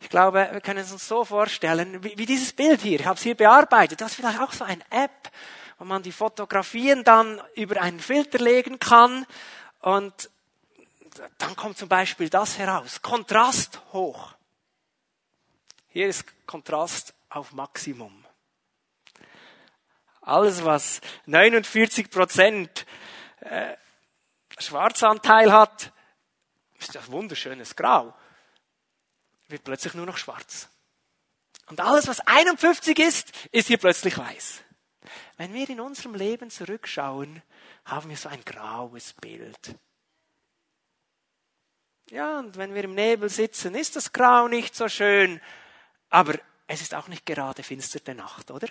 Ich 0.01 0.09
glaube, 0.09 0.49
wir 0.51 0.61
können 0.61 0.81
es 0.81 0.93
uns 0.93 1.07
so 1.07 1.25
vorstellen, 1.25 2.03
wie, 2.03 2.17
wie 2.17 2.27
dieses 2.27 2.53
Bild 2.53 2.81
hier. 2.81 2.99
Ich 2.99 3.07
habe 3.07 3.17
es 3.17 3.23
hier 3.23 3.37
bearbeitet. 3.37 4.01
Das 4.01 4.13
ist 4.13 4.17
vielleicht 4.17 4.41
auch 4.41 4.53
so 4.53 4.65
eine 4.65 4.83
App, 4.91 5.31
wo 5.79 5.85
man 5.85 6.03
die 6.03 6.13
Fotografien 6.13 7.05
dann 7.05 7.41
über 7.55 7.81
einen 7.81 8.01
Filter 8.01 8.39
legen 8.39 8.79
kann. 8.79 9.27
Und 9.81 10.31
dann 11.39 11.55
kommt 11.55 11.77
zum 11.77 11.89
Beispiel 11.89 12.31
das 12.31 12.59
heraus. 12.59 13.03
Kontrast 13.03 13.81
hoch. 13.93 14.33
Hier 15.89 16.09
ist 16.09 16.25
Kontrast 16.47 17.15
auf 17.29 17.53
Maximum. 17.53 18.25
Alles, 20.23 20.65
was 20.65 21.01
49 21.27 22.11
Prozent 22.11 22.87
äh, 23.41 23.75
Schwarzanteil 24.59 25.53
hat, 25.53 25.93
ist 26.79 26.95
das 26.95 27.11
wunderschönes 27.11 27.77
Grau 27.77 28.15
wird 29.51 29.65
plötzlich 29.65 29.95
nur 29.95 30.07
noch 30.07 30.17
schwarz. 30.17 30.69
Und 31.67 31.81
alles, 31.81 32.09
was 32.09 32.21
51 32.21 32.99
ist, 32.99 33.33
ist 33.53 33.69
hier 33.69 33.79
plötzlich 33.79 34.19
weiß. 34.19 34.63
Wenn 35.37 35.55
wir 35.55 35.69
in 35.69 35.81
unserem 35.81 36.15
Leben 36.15 36.51
zurückschauen, 36.51 37.43
haben 37.85 38.11
wir 38.11 38.17
so 38.17 38.29
ein 38.29 38.45
graues 38.45 39.15
Bild. 39.15 39.75
Ja, 42.11 42.41
und 42.41 42.57
wenn 42.57 42.75
wir 42.75 42.85
im 42.85 42.95
Nebel 42.95 43.29
sitzen, 43.29 43.75
ist 43.77 43.95
das 43.95 44.13
Grau 44.13 44.49
nicht 44.49 44.75
so 44.75 44.89
schön, 44.89 45.41
aber 46.09 46.39
es 46.67 46.83
ist 46.83 46.95
auch 46.95 47.07
nicht 47.07 47.25
gerade 47.25 47.63
finsterte 47.63 48.15
Nacht, 48.15 48.51
oder? 48.51 48.69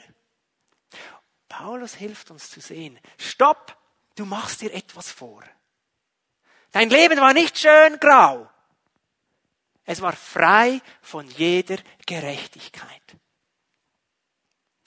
Paulus 1.47 1.95
hilft 1.95 2.31
uns 2.31 2.49
zu 2.49 2.59
sehen, 2.59 2.99
stopp, 3.17 3.77
du 4.15 4.25
machst 4.25 4.61
dir 4.61 4.73
etwas 4.73 5.09
vor. 5.11 5.43
Dein 6.71 6.89
Leben 6.89 7.19
war 7.19 7.33
nicht 7.33 7.57
schön 7.57 7.99
grau. 7.99 8.49
Es 9.89 10.01
war 10.01 10.13
frei 10.13 10.83
von 11.01 11.27
jeder 11.29 11.77
Gerechtigkeit. 12.05 13.01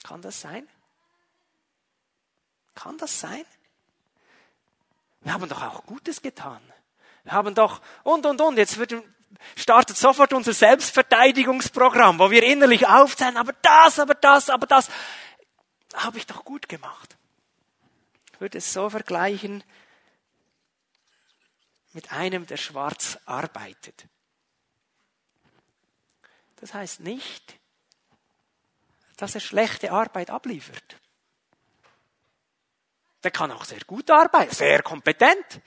Kann 0.01 0.21
das 0.21 0.39
sein? 0.39 0.65
Kann 2.73 2.97
das 2.97 3.19
sein? 3.19 3.43
Wir 5.19 5.33
haben 5.33 5.49
doch 5.49 5.61
auch 5.61 5.85
Gutes 5.85 6.21
getan. 6.21 6.61
Wir 7.25 7.33
haben 7.33 7.53
doch, 7.53 7.81
und, 8.03 8.25
und, 8.25 8.39
und, 8.39 8.57
jetzt 8.57 8.77
wird, 8.77 8.95
startet 9.57 9.97
sofort 9.97 10.31
unser 10.31 10.53
Selbstverteidigungsprogramm, 10.53 12.17
wo 12.17 12.31
wir 12.31 12.43
innerlich 12.43 12.87
aufzählen, 12.87 13.35
aber 13.35 13.51
das, 13.61 13.99
aber 13.99 14.15
das, 14.15 14.49
aber 14.49 14.67
das, 14.67 14.89
habe 15.95 16.17
ich 16.17 16.27
doch 16.27 16.45
gut 16.45 16.69
gemacht. 16.69 17.17
Ich 18.31 18.39
würde 18.39 18.57
es 18.57 18.71
so 18.71 18.89
vergleichen 18.89 19.65
mit 21.91 22.13
einem, 22.13 22.47
der 22.47 22.55
schwarz 22.55 23.19
arbeitet. 23.25 24.07
Das 26.63 26.73
heißt 26.73 27.01
nicht, 27.01 27.59
dass 29.17 29.35
er 29.35 29.41
schlechte 29.41 29.91
Arbeit 29.91 30.29
abliefert. 30.29 30.95
Der 33.21 33.31
kann 33.31 33.51
auch 33.51 33.65
sehr 33.65 33.81
gut 33.81 34.09
arbeiten, 34.09 34.55
sehr 34.55 34.81
kompetent. 34.81 35.59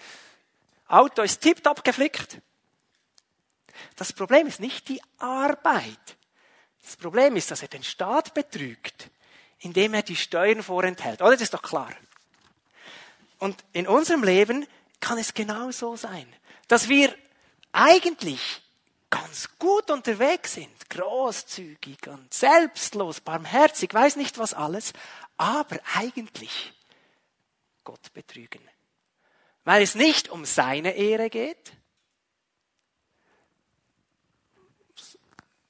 Auto 0.89 1.21
ist 1.21 1.43
tiptop 1.43 1.85
geflickt. 1.85 2.41
Das 3.97 4.15
Problem 4.15 4.47
ist 4.47 4.59
nicht 4.59 4.89
die 4.89 5.03
Arbeit. 5.19 6.17
Das 6.83 6.97
Problem 6.97 7.37
ist, 7.37 7.51
dass 7.51 7.61
er 7.61 7.69
den 7.69 7.85
Staat 7.85 8.33
betrügt, 8.33 9.11
indem 9.59 9.93
er 9.93 10.03
die 10.03 10.17
Steuern 10.17 10.63
vorenthält. 10.63 11.21
Oder? 11.21 11.33
Das 11.33 11.43
ist 11.43 11.53
doch 11.53 11.61
klar. 11.61 11.93
Und 13.39 13.63
in 13.75 13.87
unserem 13.87 14.25
Leben 14.25 14.67
kann 15.01 15.19
es 15.19 15.35
genau 15.35 15.71
so 15.73 15.95
sein, 15.95 16.27
dass 16.69 16.89
wir 16.89 17.15
eigentlich 17.73 18.63
ganz 19.17 19.49
gut 19.59 19.91
unterwegs 19.91 20.55
sind, 20.55 20.91
großzügig 20.91 22.07
und 22.09 22.33
selbstlos, 22.33 23.21
barmherzig, 23.21 23.93
weiß 23.93 24.17
nicht 24.17 24.39
was 24.39 24.53
alles, 24.53 24.93
aber 25.37 25.79
eigentlich 25.95 26.75
Gott 27.83 28.13
betrügen. 28.13 28.61
Weil 29.65 29.83
es 29.83 29.95
nicht 29.95 30.29
um 30.29 30.45
seine 30.45 30.93
Ehre 30.93 31.31
geht, 31.31 31.73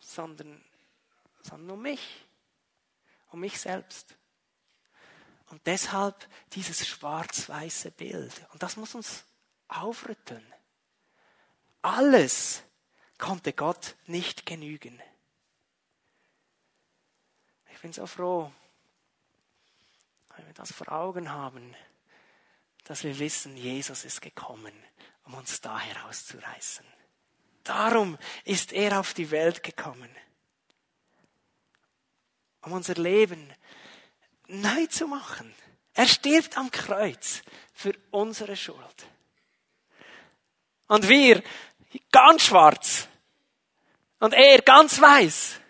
sondern, 0.00 0.64
sondern 1.42 1.70
um 1.70 1.82
mich, 1.82 2.26
um 3.30 3.40
mich 3.40 3.60
selbst. 3.60 4.16
Und 5.50 5.64
deshalb 5.66 6.28
dieses 6.52 6.86
schwarz-weiße 6.86 7.92
Bild. 7.92 8.32
Und 8.52 8.62
das 8.62 8.76
muss 8.76 8.94
uns 8.94 9.24
aufrütteln. 9.68 10.44
Alles, 11.82 12.65
konnte 13.18 13.52
Gott 13.52 13.96
nicht 14.06 14.46
genügen. 14.46 15.00
Ich 17.72 17.80
bin 17.80 17.92
so 17.92 18.06
froh, 18.06 18.52
wenn 20.36 20.46
wir 20.46 20.54
das 20.54 20.72
vor 20.72 20.90
Augen 20.92 21.30
haben, 21.30 21.74
dass 22.84 23.04
wir 23.04 23.18
wissen, 23.18 23.56
Jesus 23.56 24.04
ist 24.04 24.20
gekommen, 24.22 24.72
um 25.24 25.34
uns 25.34 25.60
da 25.60 25.78
herauszureißen. 25.78 26.86
Darum 27.64 28.16
ist 28.44 28.72
er 28.72 29.00
auf 29.00 29.12
die 29.12 29.30
Welt 29.30 29.62
gekommen, 29.62 30.08
um 32.62 32.72
unser 32.72 32.94
Leben 32.94 33.52
neu 34.46 34.86
zu 34.86 35.08
machen. 35.08 35.52
Er 35.94 36.06
stirbt 36.06 36.56
am 36.56 36.70
Kreuz 36.70 37.42
für 37.72 37.92
unsere 38.10 38.56
Schuld. 38.56 39.06
Und 40.86 41.08
wir 41.08 41.42
ganz 42.12 42.42
schwarz 42.42 43.08
und 44.18 44.34
er 44.34 44.62
ganz 44.62 45.00
weiß. 45.00 45.60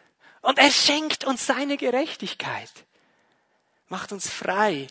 Und 0.43 0.59
er 0.59 0.71
schenkt 0.71 1.25
uns 1.25 1.45
seine 1.45 1.77
Gerechtigkeit, 1.77 2.71
macht 3.89 4.13
uns 4.13 4.31
frei 4.31 4.87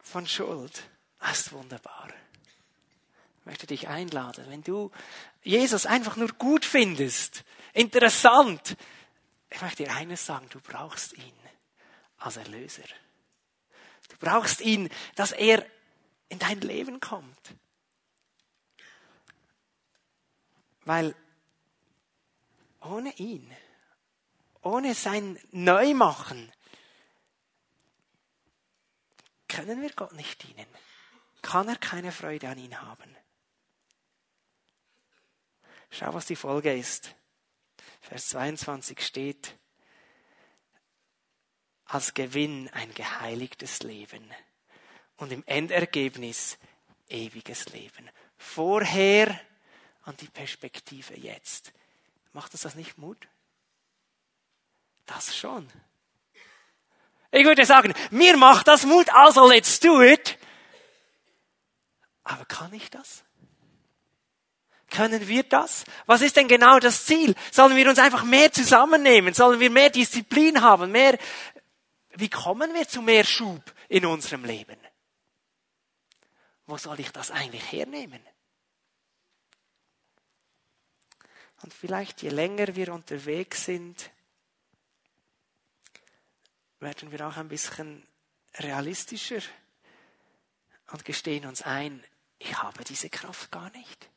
von 0.00 0.26
Schuld. 0.26 0.82
Das 1.20 1.40
ist 1.40 1.52
wunderbar. 1.52 2.08
Ich 3.40 3.46
möchte 3.46 3.66
dich 3.66 3.88
einladen, 3.88 4.44
wenn 4.48 4.62
du 4.62 4.90
Jesus 5.42 5.86
einfach 5.86 6.16
nur 6.16 6.28
gut 6.28 6.64
findest, 6.64 7.44
interessant, 7.72 8.76
ich 9.48 9.62
möchte 9.62 9.84
dir 9.84 9.94
eines 9.94 10.26
sagen, 10.26 10.48
du 10.50 10.60
brauchst 10.60 11.14
ihn 11.14 11.32
als 12.18 12.36
Erlöser. 12.36 12.82
Du 14.08 14.16
brauchst 14.18 14.60
ihn, 14.60 14.90
dass 15.14 15.32
er 15.32 15.64
in 16.28 16.38
dein 16.38 16.60
Leben 16.60 17.00
kommt. 17.00 17.54
Weil 20.86 21.16
ohne 22.80 23.12
ihn, 23.16 23.54
ohne 24.62 24.94
sein 24.94 25.38
Neumachen, 25.50 26.52
können 29.48 29.82
wir 29.82 29.92
Gott 29.94 30.12
nicht 30.12 30.44
dienen. 30.44 30.66
Kann 31.42 31.68
er 31.68 31.76
keine 31.76 32.12
Freude 32.12 32.48
an 32.48 32.58
ihn 32.58 32.80
haben. 32.80 33.16
Schau, 35.90 36.14
was 36.14 36.26
die 36.26 36.36
Folge 36.36 36.72
ist. 36.72 37.16
Vers 38.00 38.28
22 38.28 39.04
steht, 39.04 39.58
als 41.86 42.14
Gewinn 42.14 42.68
ein 42.68 42.94
geheiligtes 42.94 43.82
Leben 43.82 44.32
und 45.16 45.32
im 45.32 45.42
Endergebnis 45.46 46.58
ewiges 47.08 47.66
Leben. 47.70 48.08
Vorher 48.36 49.40
und 50.06 50.20
die 50.20 50.28
Perspektive 50.28 51.14
jetzt. 51.18 51.72
Macht 52.32 52.52
uns 52.52 52.62
das 52.62 52.74
nicht 52.74 52.96
Mut? 52.96 53.28
Das 55.04 55.36
schon. 55.36 55.68
Ich 57.30 57.44
würde 57.44 57.66
sagen, 57.66 57.92
mir 58.10 58.36
macht 58.36 58.68
das 58.68 58.86
Mut, 58.86 59.08
also 59.10 59.46
let's 59.46 59.78
do 59.80 60.02
it. 60.02 60.38
Aber 62.24 62.44
kann 62.44 62.72
ich 62.72 62.90
das? 62.90 63.24
Können 64.90 65.28
wir 65.28 65.42
das? 65.42 65.84
Was 66.06 66.22
ist 66.22 66.36
denn 66.36 66.48
genau 66.48 66.78
das 66.78 67.04
Ziel? 67.04 67.34
Sollen 67.52 67.76
wir 67.76 67.88
uns 67.88 67.98
einfach 67.98 68.24
mehr 68.24 68.52
zusammennehmen? 68.52 69.34
Sollen 69.34 69.60
wir 69.60 69.70
mehr 69.70 69.90
Disziplin 69.90 70.62
haben? 70.62 70.92
Mehr, 70.92 71.18
wie 72.14 72.30
kommen 72.30 72.72
wir 72.72 72.88
zu 72.88 73.02
mehr 73.02 73.24
Schub 73.24 73.62
in 73.88 74.06
unserem 74.06 74.44
Leben? 74.44 74.78
Wo 76.66 76.78
soll 76.78 77.00
ich 77.00 77.10
das 77.10 77.30
eigentlich 77.30 77.70
hernehmen? 77.72 78.20
Und 81.62 81.72
vielleicht 81.72 82.22
je 82.22 82.30
länger 82.30 82.76
wir 82.76 82.92
unterwegs 82.92 83.64
sind, 83.64 84.10
werden 86.80 87.10
wir 87.10 87.26
auch 87.26 87.36
ein 87.36 87.48
bisschen 87.48 88.06
realistischer 88.58 89.40
und 90.92 91.04
gestehen 91.04 91.46
uns 91.46 91.62
ein, 91.62 92.04
ich 92.38 92.62
habe 92.62 92.84
diese 92.84 93.08
Kraft 93.08 93.50
gar 93.50 93.70
nicht. 93.70 94.08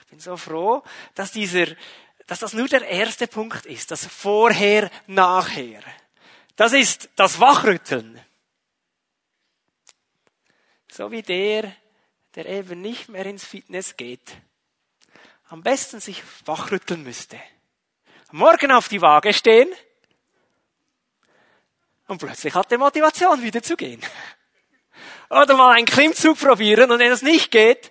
Ich 0.00 0.06
bin 0.06 0.18
so 0.18 0.36
froh, 0.36 0.82
dass 1.14 1.32
dieser, 1.32 1.66
dass 2.26 2.40
das 2.40 2.52
nur 2.52 2.66
der 2.68 2.86
erste 2.86 3.28
Punkt 3.28 3.66
ist, 3.66 3.90
das 3.90 4.06
Vorher, 4.06 4.90
Nachher. 5.06 5.82
Das 6.56 6.72
ist 6.72 7.08
das 7.14 7.38
Wachrütteln. 7.38 8.20
So 10.90 11.10
wie 11.12 11.22
der, 11.22 11.74
der 12.34 12.46
eben 12.46 12.80
nicht 12.80 13.08
mehr 13.08 13.24
ins 13.26 13.44
Fitness 13.44 13.96
geht, 13.96 14.36
am 15.50 15.62
besten 15.62 16.00
sich 16.00 16.22
wachrütteln 16.44 17.02
müsste. 17.02 17.38
Morgen 18.30 18.70
auf 18.70 18.88
die 18.88 19.02
Waage 19.02 19.34
stehen 19.34 19.68
und 22.06 22.18
plötzlich 22.18 22.54
hat 22.54 22.70
er 22.70 22.78
Motivation 22.78 23.42
wieder 23.42 23.60
zu 23.60 23.76
gehen. 23.76 24.00
Oder 25.28 25.56
mal 25.56 25.76
einen 25.76 25.86
Klimmzug 25.86 26.38
probieren 26.38 26.92
und 26.92 27.00
wenn 27.00 27.10
es 27.10 27.22
nicht 27.22 27.50
geht, 27.50 27.90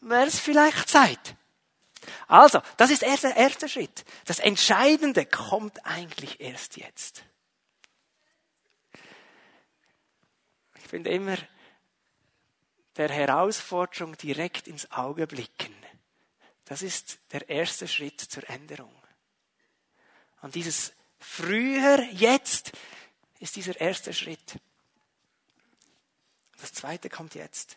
wäre 0.00 0.26
es 0.26 0.40
vielleicht 0.40 0.88
Zeit. 0.88 1.36
Also, 2.26 2.60
das 2.76 2.90
ist 2.90 3.04
erst 3.04 3.24
der 3.24 3.36
erste 3.36 3.68
Schritt. 3.68 4.04
Das 4.24 4.40
Entscheidende 4.40 5.26
kommt 5.26 5.84
eigentlich 5.86 6.40
erst 6.40 6.76
jetzt. 6.76 7.22
Ich 10.76 10.88
finde 10.88 11.10
immer 11.10 11.36
der 12.96 13.08
Herausforderung 13.08 14.16
direkt 14.16 14.66
ins 14.66 14.90
Auge 14.90 15.28
blicken. 15.28 15.74
Das 16.70 16.82
ist 16.82 17.18
der 17.32 17.48
erste 17.48 17.88
Schritt 17.88 18.20
zur 18.20 18.48
Änderung. 18.48 18.94
Und 20.40 20.54
dieses 20.54 20.92
früher, 21.18 22.00
jetzt 22.12 22.70
ist 23.40 23.56
dieser 23.56 23.80
erste 23.80 24.14
Schritt. 24.14 24.54
Das 26.60 26.72
zweite 26.72 27.10
kommt 27.10 27.34
jetzt. 27.34 27.76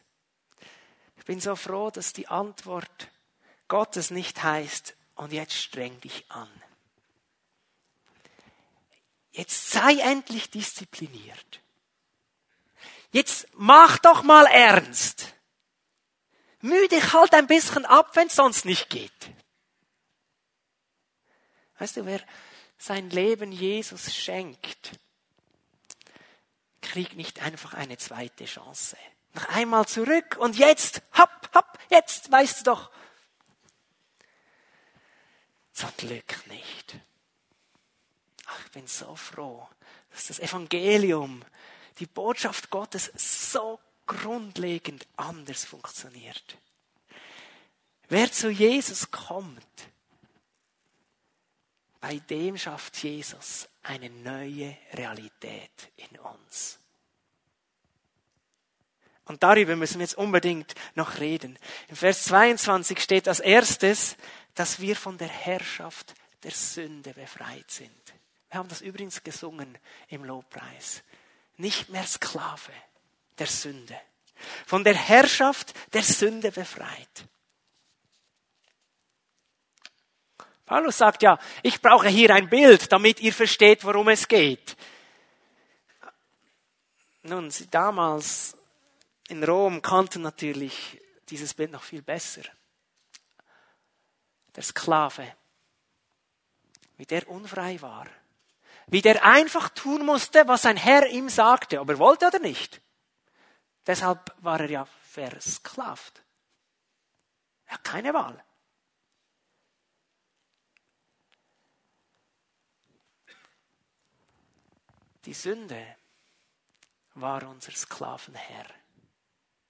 Ich 1.17 1.25
bin 1.25 1.39
so 1.39 1.55
froh, 1.55 1.89
dass 1.89 2.13
die 2.13 2.27
Antwort 2.27 3.09
Gottes 3.67 4.11
nicht 4.11 4.43
heißt, 4.43 4.95
und 5.15 5.33
jetzt 5.33 5.55
streng 5.55 5.99
dich 6.01 6.29
an. 6.29 6.51
Jetzt 9.31 9.71
sei 9.71 9.97
endlich 10.01 10.51
diszipliniert. 10.51 11.61
Jetzt 13.11 13.47
mach 13.53 13.97
doch 13.97 14.21
mal 14.21 14.45
ernst. 14.45 15.32
Mühe 16.63 16.87
dich 16.87 17.11
halt 17.11 17.33
ein 17.33 17.45
bisschen 17.45 17.85
ab, 17.85 18.15
wenn 18.15 18.27
es 18.27 18.35
sonst 18.35 18.63
nicht 18.63 18.89
geht. 18.89 19.11
Weißt 21.77 21.97
du, 21.97 22.05
wer 22.05 22.21
sein 22.77 23.09
Leben 23.09 23.51
Jesus 23.51 24.15
schenkt, 24.15 24.97
kriegt 26.81 27.17
nicht 27.17 27.41
einfach 27.41 27.73
eine 27.73 27.97
zweite 27.97 28.45
Chance. 28.45 28.95
Noch 29.33 29.49
einmal 29.49 29.85
zurück 29.87 30.37
und 30.39 30.57
jetzt, 30.57 31.01
hopp, 31.17 31.49
hopp, 31.53 31.77
jetzt 31.89 32.31
weißt 32.31 32.61
du 32.61 32.63
doch. 32.63 32.91
Zum 35.73 35.91
Glück 35.97 36.47
nicht. 36.47 36.95
Ach, 38.45 38.59
ich 38.65 38.71
bin 38.71 38.87
so 38.87 39.17
froh, 39.17 39.67
dass 40.11 40.27
das 40.27 40.39
Evangelium, 40.39 41.43
die 41.99 42.05
Botschaft 42.05 42.69
Gottes 42.69 43.11
so 43.17 43.81
grundlegend 44.05 45.07
anders 45.15 45.65
funktioniert. 45.65 46.57
Wer 48.09 48.31
zu 48.31 48.49
Jesus 48.49 49.09
kommt, 49.11 49.89
bei 51.99 52.19
dem 52.19 52.57
schafft 52.57 53.01
Jesus 53.01 53.67
eine 53.81 54.09
neue 54.09 54.77
Realität 54.93 55.91
in 55.95 56.19
uns. 56.19 56.79
Und 59.25 59.41
darüber 59.41 59.77
müssen 59.77 59.99
wir 59.99 60.05
jetzt 60.05 60.17
unbedingt 60.17 60.75
noch 60.95 61.19
reden. 61.19 61.57
Im 61.87 61.95
Vers 61.95 62.25
22 62.25 62.99
steht 62.99 63.27
als 63.27 63.39
erstes, 63.39 64.17
dass 64.53 64.81
wir 64.81 64.97
von 64.97 65.17
der 65.17 65.29
Herrschaft 65.29 66.13
der 66.43 66.51
Sünde 66.51 67.13
befreit 67.13 67.71
sind. 67.71 68.13
Wir 68.49 68.59
haben 68.59 68.69
das 68.69 68.81
übrigens 68.81 69.23
gesungen 69.23 69.77
im 70.09 70.25
Lobpreis. 70.25 71.03
Nicht 71.55 71.89
mehr 71.89 72.05
Sklave 72.05 72.73
der 73.39 73.47
Sünde. 73.47 73.99
Von 74.65 74.83
der 74.83 74.95
Herrschaft 74.95 75.73
der 75.93 76.03
Sünde 76.03 76.51
befreit. 76.51 77.25
Paulus 80.65 80.97
sagt 80.97 81.23
ja, 81.23 81.37
ich 81.61 81.81
brauche 81.81 82.07
hier 82.07 82.33
ein 82.33 82.49
Bild, 82.49 82.91
damit 82.91 83.19
ihr 83.19 83.33
versteht, 83.33 83.83
worum 83.83 84.09
es 84.09 84.27
geht. 84.27 84.75
Nun, 87.23 87.51
sie 87.51 87.69
damals 87.69 88.57
in 89.27 89.43
Rom 89.43 89.81
kannten 89.81 90.21
natürlich 90.21 90.99
dieses 91.29 91.53
Bild 91.53 91.71
noch 91.71 91.83
viel 91.83 92.01
besser. 92.01 92.41
Der 94.55 94.63
Sklave, 94.63 95.35
wie 96.97 97.05
der 97.05 97.27
unfrei 97.29 97.81
war, 97.81 98.07
wie 98.87 99.01
der 99.01 99.25
einfach 99.25 99.69
tun 99.69 100.05
musste, 100.05 100.47
was 100.47 100.63
sein 100.63 100.77
Herr 100.77 101.07
ihm 101.07 101.29
sagte, 101.29 101.79
ob 101.79 101.89
er 101.89 101.99
wollte 101.99 102.27
oder 102.27 102.39
nicht. 102.39 102.81
Deshalb 103.85 104.33
war 104.43 104.61
er 104.61 104.69
ja 104.69 104.85
versklavt. 104.85 106.23
Er 107.65 107.75
hat 107.75 107.83
keine 107.83 108.13
Wahl. 108.13 108.43
Die 115.25 115.33
Sünde 115.33 115.95
war 117.15 117.43
unser 117.47 117.71
Sklavenherr. 117.71 118.67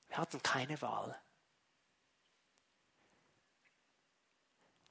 Wir 0.08 0.17
hatten 0.17 0.41
keine 0.41 0.82
Wahl. 0.82 1.19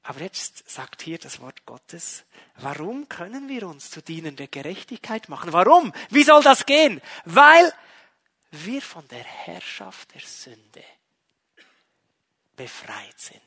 Aber 0.04 0.20
jetzt 0.20 0.68
sagt 0.68 1.02
hier 1.02 1.18
das 1.18 1.40
Wort 1.40 1.64
Gottes, 1.64 2.24
warum 2.56 3.08
können 3.08 3.48
wir 3.48 3.68
uns 3.68 3.90
zu 3.90 4.02
Dienen 4.02 4.34
der 4.34 4.48
Gerechtigkeit 4.48 5.28
machen? 5.28 5.52
Warum? 5.52 5.92
Wie 6.10 6.24
soll 6.24 6.42
das 6.42 6.66
gehen? 6.66 7.00
Weil 7.24 7.72
wir 8.52 8.80
von 8.80 9.06
der 9.08 9.24
Herrschaft 9.24 10.14
der 10.14 10.20
Sünde 10.20 10.84
befreit 12.54 13.18
sind. 13.18 13.40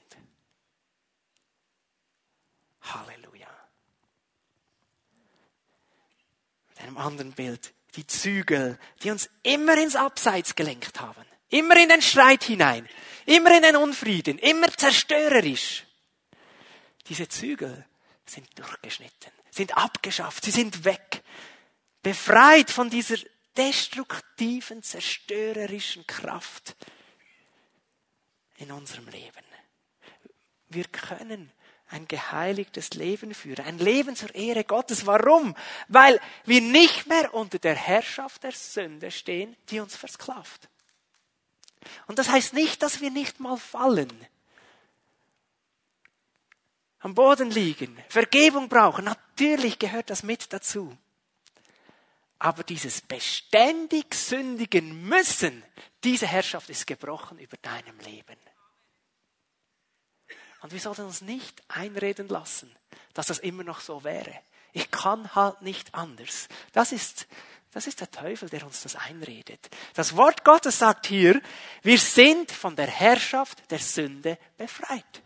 Halleluja. 2.81 3.47
Mit 6.69 6.81
einem 6.81 6.97
anderen 6.97 7.31
Bild. 7.31 7.73
Die 7.95 8.05
Zügel, 8.05 8.77
die 9.03 9.11
uns 9.11 9.29
immer 9.41 9.77
ins 9.77 9.95
Abseits 9.95 10.55
gelenkt 10.55 10.99
haben. 10.99 11.23
Immer 11.49 11.77
in 11.81 11.87
den 11.87 12.01
Streit 12.01 12.43
hinein. 12.43 12.89
Immer 13.25 13.55
in 13.55 13.63
den 13.63 13.77
Unfrieden. 13.77 14.37
Immer 14.37 14.69
zerstörerisch. 14.69 15.85
Diese 17.07 17.29
Zügel 17.29 17.85
sind 18.25 18.47
durchgeschnitten, 18.57 19.31
sind 19.51 19.77
abgeschafft, 19.77 20.45
sie 20.45 20.51
sind 20.51 20.83
weg. 20.83 21.23
Befreit 22.01 22.71
von 22.71 22.89
dieser 22.89 23.17
destruktiven, 23.57 24.83
zerstörerischen 24.83 26.05
Kraft 26.07 26.75
in 28.57 28.71
unserem 28.71 29.07
Leben. 29.09 29.43
Wir 30.69 30.85
können 30.85 31.51
ein 31.87 32.07
geheiligtes 32.07 32.91
Leben 32.91 33.33
führen. 33.33 33.65
Ein 33.65 33.77
Leben 33.77 34.15
zur 34.15 34.33
Ehre 34.33 34.63
Gottes. 34.63 35.05
Warum? 35.05 35.55
Weil 35.87 36.19
wir 36.45 36.61
nicht 36.61 37.07
mehr 37.07 37.33
unter 37.33 37.59
der 37.59 37.75
Herrschaft 37.75 38.43
der 38.43 38.51
Sünde 38.51 39.11
stehen, 39.11 39.55
die 39.69 39.79
uns 39.79 39.95
versklavt. 39.95 40.67
Und 42.07 42.17
das 42.17 42.29
heißt 42.29 42.53
nicht, 42.53 42.81
dass 42.81 43.01
wir 43.01 43.11
nicht 43.11 43.39
mal 43.39 43.57
fallen. 43.57 44.11
Am 46.99 47.13
Boden 47.13 47.51
liegen, 47.51 47.95
Vergebung 48.09 48.67
brauchen. 48.67 49.05
Natürlich 49.05 49.77
gehört 49.77 50.09
das 50.09 50.23
mit 50.23 50.51
dazu. 50.51 50.97
Aber 52.45 52.63
dieses 52.63 53.01
beständig 53.01 54.13
sündigen 54.13 55.07
müssen, 55.07 55.63
diese 56.03 56.27
Herrschaft 56.27 56.69
ist 56.69 56.85
gebrochen 56.85 57.39
über 57.39 57.57
deinem 57.57 57.97
Leben. 58.01 58.37
Und 60.61 60.71
wir 60.71 60.79
sollten 60.79 61.05
uns 61.05 61.21
nicht 61.21 61.63
einreden 61.69 62.27
lassen, 62.27 62.71
dass 63.15 63.25
das 63.25 63.39
immer 63.39 63.63
noch 63.63 63.79
so 63.79 64.03
wäre. 64.03 64.31
Ich 64.73 64.91
kann 64.91 65.33
halt 65.33 65.63
nicht 65.63 65.95
anders. 65.95 66.47
Das 66.71 66.91
ist, 66.91 67.25
das 67.71 67.87
ist 67.87 68.01
der 68.01 68.11
Teufel, 68.11 68.47
der 68.47 68.63
uns 68.63 68.83
das 68.83 68.95
einredet. 68.95 69.67
Das 69.95 70.15
Wort 70.15 70.43
Gottes 70.43 70.77
sagt 70.77 71.07
hier, 71.07 71.41
wir 71.81 71.97
sind 71.97 72.51
von 72.51 72.75
der 72.75 72.85
Herrschaft 72.85 73.71
der 73.71 73.79
Sünde 73.79 74.37
befreit. 74.55 75.23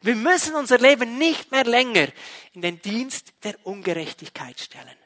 Wir 0.00 0.16
müssen 0.16 0.56
unser 0.56 0.78
Leben 0.78 1.16
nicht 1.16 1.52
mehr 1.52 1.64
länger 1.64 2.08
in 2.54 2.60
den 2.62 2.82
Dienst 2.82 3.34
der 3.44 3.54
Ungerechtigkeit 3.64 4.58
stellen. 4.58 4.98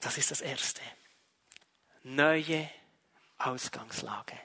Das 0.00 0.18
ist 0.18 0.30
das 0.30 0.40
Erste. 0.40 0.80
Neue 2.02 2.68
Ausgangslage. 3.38 4.38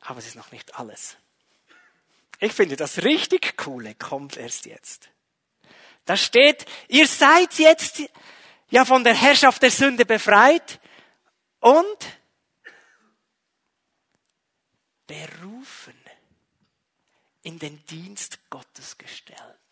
Aber 0.00 0.18
es 0.18 0.26
ist 0.26 0.36
noch 0.36 0.52
nicht 0.52 0.78
alles. 0.78 1.16
Ich 2.38 2.52
finde, 2.52 2.76
das 2.76 3.02
richtig 3.02 3.56
Coole 3.56 3.94
kommt 3.94 4.36
erst 4.36 4.66
jetzt. 4.66 5.10
Da 6.04 6.16
steht, 6.16 6.66
ihr 6.88 7.06
seid 7.08 7.58
jetzt 7.58 8.02
ja 8.70 8.84
von 8.84 9.04
der 9.04 9.14
Herrschaft 9.14 9.62
der 9.62 9.70
Sünde 9.70 10.06
befreit 10.06 10.80
und 11.60 12.20
berufen 15.06 16.00
in 17.42 17.58
den 17.58 17.84
Dienst 17.86 18.38
Gottes 18.50 18.98
gestellt. 18.98 19.65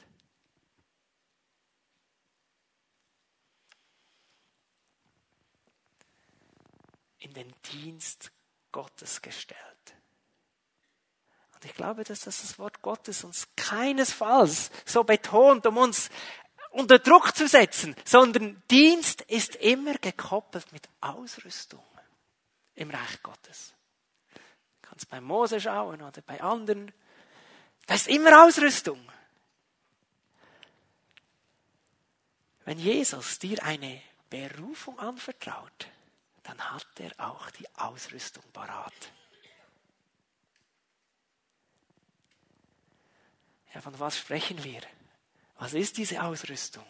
In 7.25 7.33
den 7.33 7.53
Dienst 7.73 8.31
Gottes 8.71 9.23
gestellt. 9.23 9.61
Und 11.55 11.65
ich 11.65 11.75
glaube, 11.75 12.05
dass 12.05 12.21
das, 12.21 12.43
das 12.43 12.59
Wort 12.59 12.83
Gottes 12.83 13.25
uns 13.25 13.49
keinesfalls 13.57 14.71
so 14.85 15.05
betont, 15.05 15.67
um 15.67 15.79
uns 15.79 16.11
unter 16.71 16.99
Druck 16.99 17.35
zu 17.35 17.49
setzen, 17.49 17.97
sondern 18.05 18.63
Dienst 18.71 19.23
ist 19.23 19.57
immer 19.57 19.95
gekoppelt 19.95 20.71
mit 20.73 20.87
Ausrüstung 21.01 21.83
im 22.75 22.91
Reich 22.91 23.23
Gottes. 23.23 23.73
Du 24.35 24.89
kannst 24.89 25.09
bei 25.09 25.21
Mose 25.21 25.61
schauen 25.61 26.03
oder 26.03 26.21
bei 26.23 26.43
anderen. 26.43 26.93
Da 27.87 27.95
ist 27.95 28.09
immer 28.09 28.45
Ausrüstung. 28.45 29.01
Wenn 32.65 32.79
Jesus 32.79 33.39
dir 33.39 33.63
eine 33.63 34.03
Berufung 34.29 34.99
anvertraut, 34.99 35.89
dann 36.45 36.61
hat 36.71 36.87
er 37.01 37.13
auch 37.19 37.51
die 37.51 37.69
Ausrüstung 37.75 38.45
parat. 38.53 38.93
Ja, 43.75 43.81
von 43.81 43.99
was 43.99 44.19
sprechen 44.19 44.63
wir? 44.63 44.83
Was 45.57 45.75
ist 45.75 45.97
diese 45.97 46.23
Ausrüstung? 46.23 46.87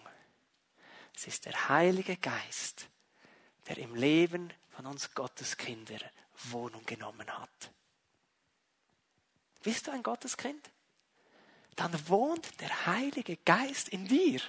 Es 1.17 1.27
ist 1.27 1.47
der 1.47 1.69
Heilige 1.69 2.17
Geist, 2.17 2.89
der 3.69 3.79
im 3.79 3.95
Leben 3.95 4.53
von 4.71 4.87
uns 4.87 5.15
Gotteskinder 5.15 6.01
Wohnung 6.51 6.85
genommen 6.85 7.31
hat. 7.31 7.71
Bist 9.63 9.87
du 9.87 9.93
ein 9.93 10.03
Gotteskind? 10.03 10.71
Dann 11.77 12.09
wohnt 12.09 12.61
der 12.61 12.87
Heilige 12.87 13.37
Geist 13.39 13.89
in 13.89 14.07
dir. 14.07 14.41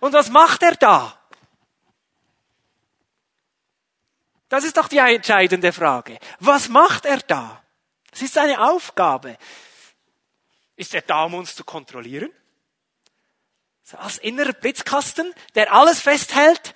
Und 0.00 0.12
was 0.12 0.30
macht 0.30 0.62
er 0.62 0.76
da? 0.76 1.19
Das 4.50 4.64
ist 4.64 4.76
doch 4.76 4.88
die 4.88 4.98
entscheidende 4.98 5.72
Frage. 5.72 6.18
Was 6.40 6.68
macht 6.68 7.06
er 7.06 7.18
da? 7.18 7.62
Es 8.10 8.20
ist 8.20 8.34
seine 8.34 8.68
Aufgabe. 8.68 9.38
Ist 10.74 10.92
er 10.92 11.02
da, 11.02 11.24
um 11.24 11.34
uns 11.34 11.54
zu 11.54 11.62
kontrollieren? 11.62 12.32
So 13.84 13.96
als 13.96 14.18
innerer 14.18 14.52
Blitzkasten, 14.52 15.32
der 15.54 15.72
alles 15.72 16.00
festhält? 16.00 16.74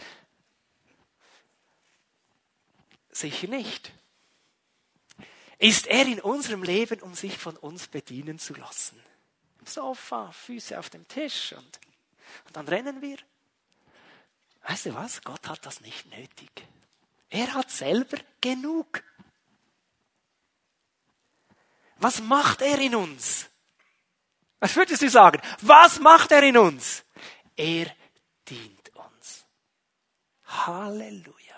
Sicher 3.11 3.49
nicht. 3.49 3.93
Ist 5.59 5.89
er 5.89 6.07
in 6.07 6.21
unserem 6.21 6.63
Leben, 6.63 7.03
um 7.03 7.15
sich 7.15 7.37
von 7.39 7.57
uns 7.57 7.89
bedienen 7.89 8.39
zu 8.39 8.55
lassen? 8.55 9.03
Sofa, 9.65 10.31
Füße 10.31 10.79
auf 10.79 10.91
dem 10.91 11.09
Tisch 11.09 11.55
und, 11.55 11.81
und 12.47 12.57
dann 12.57 12.69
rennen 12.69 13.03
wir. 13.03 13.17
Weißt 14.63 14.87
du 14.87 14.95
was? 14.95 15.23
Gott 15.23 15.49
hat 15.49 15.67
das 15.67 15.81
nicht 15.81 16.07
nötig. 16.07 16.69
Er 17.35 17.53
hat 17.53 17.69
selber 17.69 18.19
genug. 18.41 19.03
Was 21.97 22.21
macht 22.21 22.63
er 22.63 22.79
in 22.79 22.95
uns? 22.95 23.51
Was 24.61 24.77
würdest 24.77 25.03
du 25.03 25.11
sagen? 25.11 25.43
Was 25.61 25.99
macht 25.99 26.31
er 26.31 26.45
in 26.45 26.57
uns? 26.57 27.03
Er 27.57 27.87
dient 28.49 28.89
uns. 28.95 29.47
Halleluja. 30.47 31.57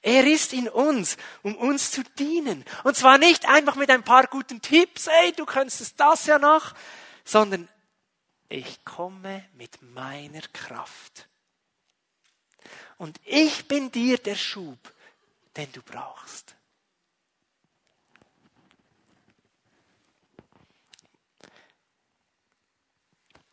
Er 0.00 0.24
ist 0.24 0.52
in 0.52 0.68
uns, 0.68 1.16
um 1.42 1.56
uns 1.56 1.90
zu 1.90 2.04
dienen. 2.16 2.64
Und 2.84 2.96
zwar 2.96 3.18
nicht 3.18 3.48
einfach 3.48 3.74
mit 3.74 3.90
ein 3.90 4.04
paar 4.04 4.28
guten 4.28 4.62
Tipps, 4.62 5.08
ey, 5.08 5.32
du 5.32 5.44
könntest 5.44 5.98
das 5.98 6.26
ja 6.26 6.38
noch, 6.38 6.72
sondern 7.24 7.68
ich 8.48 8.84
komme 8.84 9.44
mit 9.54 9.82
meiner 9.82 10.42
Kraft. 10.52 11.28
Und 12.98 13.20
ich 13.24 13.66
bin 13.68 13.90
dir 13.92 14.18
der 14.18 14.34
Schub, 14.34 14.78
den 15.56 15.70
du 15.72 15.82
brauchst. 15.82 16.56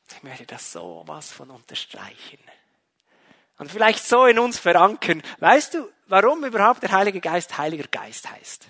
Ich 0.09 0.23
möchte 0.23 0.47
das 0.47 0.71
so 0.71 1.03
was 1.05 1.31
von 1.31 1.51
unterstreichen. 1.51 2.39
Und 3.57 3.71
vielleicht 3.71 4.03
so 4.03 4.25
in 4.25 4.39
uns 4.39 4.57
verankern. 4.57 5.21
Weißt 5.39 5.75
du, 5.75 5.89
warum 6.07 6.43
überhaupt 6.43 6.81
der 6.81 6.91
Heilige 6.91 7.21
Geist 7.21 7.57
Heiliger 7.57 7.87
Geist 7.87 8.29
heißt? 8.29 8.67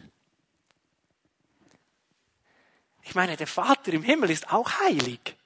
Ich 3.03 3.15
meine, 3.15 3.37
der 3.37 3.47
Vater 3.47 3.93
im 3.93 4.03
Himmel 4.03 4.31
ist 4.31 4.51
auch 4.51 4.79
heilig. 4.79 5.37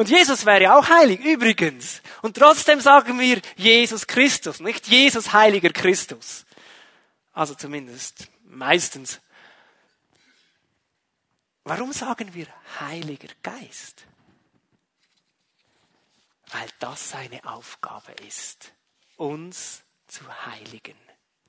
Und 0.00 0.08
Jesus 0.08 0.46
wäre 0.46 0.74
auch 0.74 0.88
heilig, 0.88 1.20
übrigens. 1.20 2.00
Und 2.22 2.36
trotzdem 2.36 2.80
sagen 2.80 3.18
wir 3.20 3.40
Jesus 3.56 4.06
Christus, 4.06 4.60
nicht 4.60 4.86
Jesus 4.86 5.32
Heiliger 5.32 5.70
Christus. 5.70 6.46
Also 7.32 7.54
zumindest 7.54 8.28
meistens. 8.44 9.20
Warum 11.64 11.92
sagen 11.92 12.32
wir 12.32 12.46
Heiliger 12.80 13.28
Geist? 13.42 14.06
weil 16.52 16.68
das 16.78 17.10
seine 17.10 17.44
Aufgabe 17.44 18.12
ist, 18.26 18.72
uns 19.16 19.82
zu 20.06 20.24
heiligen. 20.46 20.96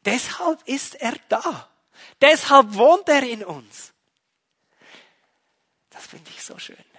Deshalb 0.05 0.61
ist 0.67 0.95
er 0.95 1.15
da. 1.29 1.69
Deshalb 2.19 2.73
wohnt 2.73 3.07
er 3.09 3.23
in 3.23 3.43
uns. 3.43 3.93
Das 5.89 6.05
finde 6.05 6.29
ich 6.29 6.43
so 6.43 6.57
schön. 6.57 6.90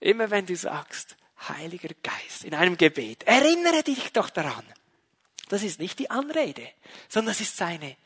Immer 0.00 0.30
wenn 0.30 0.46
du 0.46 0.56
sagst, 0.56 1.16
Heiliger 1.48 1.94
Geist, 2.02 2.44
in 2.44 2.54
einem 2.54 2.76
Gebet, 2.76 3.24
erinnere 3.24 3.82
dich 3.82 4.12
doch 4.12 4.30
daran. 4.30 4.64
Das 5.48 5.62
ist 5.62 5.78
nicht 5.78 5.98
die 5.98 6.10
Anrede, 6.10 6.66
sondern 7.08 7.32
das 7.32 7.40
ist 7.40 7.56
seine, 7.56 7.96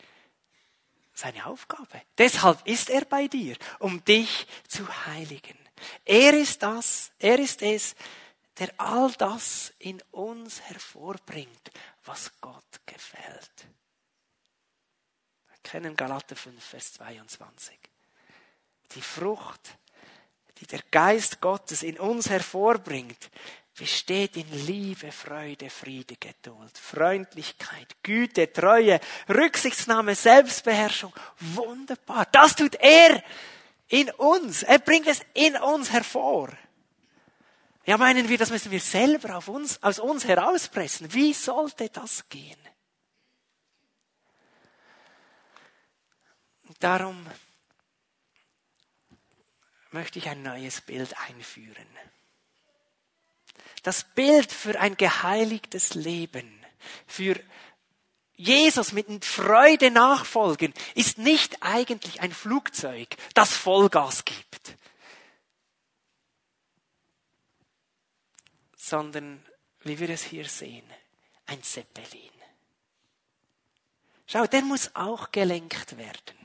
seine 1.15 1.47
Aufgabe. 1.47 2.03
Deshalb 2.17 2.67
ist 2.67 2.91
er 2.91 3.05
bei 3.05 3.29
dir, 3.29 3.57
um 3.79 4.05
dich 4.05 4.47
zu 4.67 4.89
heiligen. 5.07 5.57
Er 6.05 6.35
ist 6.35 6.63
das, 6.63 7.13
er 7.19 7.39
ist 7.39 7.63
es, 7.63 7.95
der 8.59 8.73
all 8.79 9.13
das 9.13 9.73
in 9.79 10.03
uns 10.11 10.61
hervorbringt, 10.63 11.71
was 12.05 12.33
Gott 12.41 12.81
gefällt. 12.87 13.67
Wir 15.47 15.59
kennen 15.63 15.95
Galater 15.95 16.35
5, 16.35 16.65
Vers 16.65 16.95
22. 16.95 17.79
Die 18.93 19.03
Frucht, 19.03 19.79
die 20.61 20.67
der 20.67 20.81
Geist 20.91 21.41
Gottes 21.41 21.83
in 21.83 21.99
uns 21.99 22.29
hervorbringt, 22.31 23.31
besteht 23.79 24.37
in 24.37 24.67
Liebe, 24.67 25.13
Freude, 25.13 25.71
Friede, 25.71 26.17
Geduld, 26.17 26.77
Freundlichkeit, 26.77 28.03
Güte, 28.03 28.53
Treue, 28.53 29.01
Rücksichtsnahme, 29.29 30.15
Selbstbeherrschung. 30.15 31.13
Wunderbar. 31.39 32.27
Das 32.33 32.57
tut 32.57 32.75
er 32.75 33.23
in 33.87 34.11
uns. 34.11 34.65
Er 34.65 34.81
bringt 34.81 35.07
es 35.07 35.23
in 35.35 35.57
uns 35.57 35.93
hervor. 35.93 36.51
Ja, 37.87 37.97
meinen 37.97 38.29
wir, 38.29 38.37
das 38.37 38.51
müssen 38.51 38.71
wir 38.71 38.81
selber 38.81 39.37
auf 39.37 39.49
uns, 39.49 39.83
aus 39.83 39.99
uns 39.99 40.27
herauspressen. 40.27 41.13
Wie 41.15 41.33
sollte 41.33 41.89
das 41.89 42.29
gehen? 42.29 42.59
Darum 46.81 47.27
möchte 49.91 50.19
ich 50.19 50.29
ein 50.29 50.43
neues 50.43 50.81
Bild 50.81 51.17
einführen. 51.29 51.87
Das 53.83 54.05
Bild 54.05 54.53
für 54.53 54.79
ein 54.81 54.97
geheiligtes 54.97 55.95
Leben, 55.95 56.53
für 57.07 57.41
Jesus 58.35 58.93
mit 58.93 59.25
Freude 59.25 59.91
nachfolgen, 59.91 60.73
ist 60.95 61.19
nicht 61.19 61.63
eigentlich 61.63 62.21
ein 62.21 62.33
Flugzeug, 62.33 63.17
das 63.35 63.57
Vollgas 63.57 64.25
gibt, 64.25 64.75
sondern, 68.77 69.45
wie 69.81 69.99
wir 69.99 70.11
es 70.11 70.23
hier 70.23 70.49
sehen, 70.49 70.89
ein 71.47 71.63
Zeppelin. 71.63 72.31
Schau, 74.27 74.47
der 74.47 74.63
muss 74.63 74.95
auch 74.95 75.33
gelenkt 75.33 75.97
werden. 75.97 76.37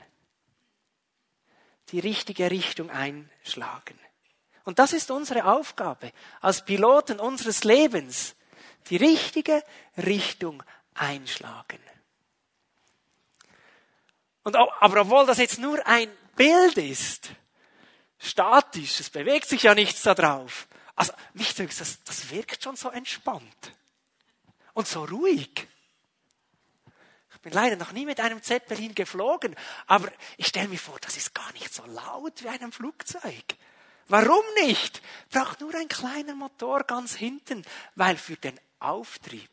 Die 1.94 2.00
richtige 2.00 2.50
Richtung 2.50 2.90
einschlagen. 2.90 3.96
Und 4.64 4.80
das 4.80 4.92
ist 4.92 5.12
unsere 5.12 5.44
Aufgabe 5.44 6.10
als 6.40 6.64
Piloten 6.64 7.20
unseres 7.20 7.62
Lebens, 7.62 8.34
die 8.90 8.96
richtige 8.96 9.62
Richtung 9.96 10.64
einschlagen. 10.94 11.78
Und, 14.42 14.56
aber 14.56 15.02
obwohl 15.02 15.24
das 15.24 15.38
jetzt 15.38 15.60
nur 15.60 15.86
ein 15.86 16.10
Bild 16.34 16.78
ist, 16.78 17.30
statisch, 18.18 18.98
es 18.98 19.10
bewegt 19.10 19.48
sich 19.48 19.62
ja 19.62 19.76
nichts 19.76 20.02
da 20.02 20.16
drauf. 20.16 20.66
Also, 20.96 21.12
denkt, 21.56 21.80
das, 21.80 22.02
das 22.02 22.28
wirkt 22.32 22.60
schon 22.60 22.74
so 22.74 22.88
entspannt. 22.88 23.72
Und 24.72 24.88
so 24.88 25.04
ruhig. 25.04 25.68
Ich 27.44 27.50
bin 27.50 27.60
leider 27.60 27.76
noch 27.76 27.92
nie 27.92 28.06
mit 28.06 28.20
einem 28.20 28.42
Zeppelin 28.42 28.94
geflogen, 28.94 29.54
aber 29.86 30.10
ich 30.38 30.46
stelle 30.46 30.68
mir 30.68 30.78
vor, 30.78 30.98
das 31.02 31.18
ist 31.18 31.34
gar 31.34 31.52
nicht 31.52 31.74
so 31.74 31.84
laut 31.84 32.42
wie 32.42 32.48
einem 32.48 32.72
Flugzeug. 32.72 33.44
Warum 34.08 34.42
nicht? 34.62 35.02
Braucht 35.28 35.60
nur 35.60 35.74
ein 35.74 35.88
kleiner 35.88 36.34
Motor 36.34 36.84
ganz 36.84 37.14
hinten, 37.14 37.62
weil 37.96 38.16
für 38.16 38.36
den 38.36 38.58
Auftrieb 38.78 39.50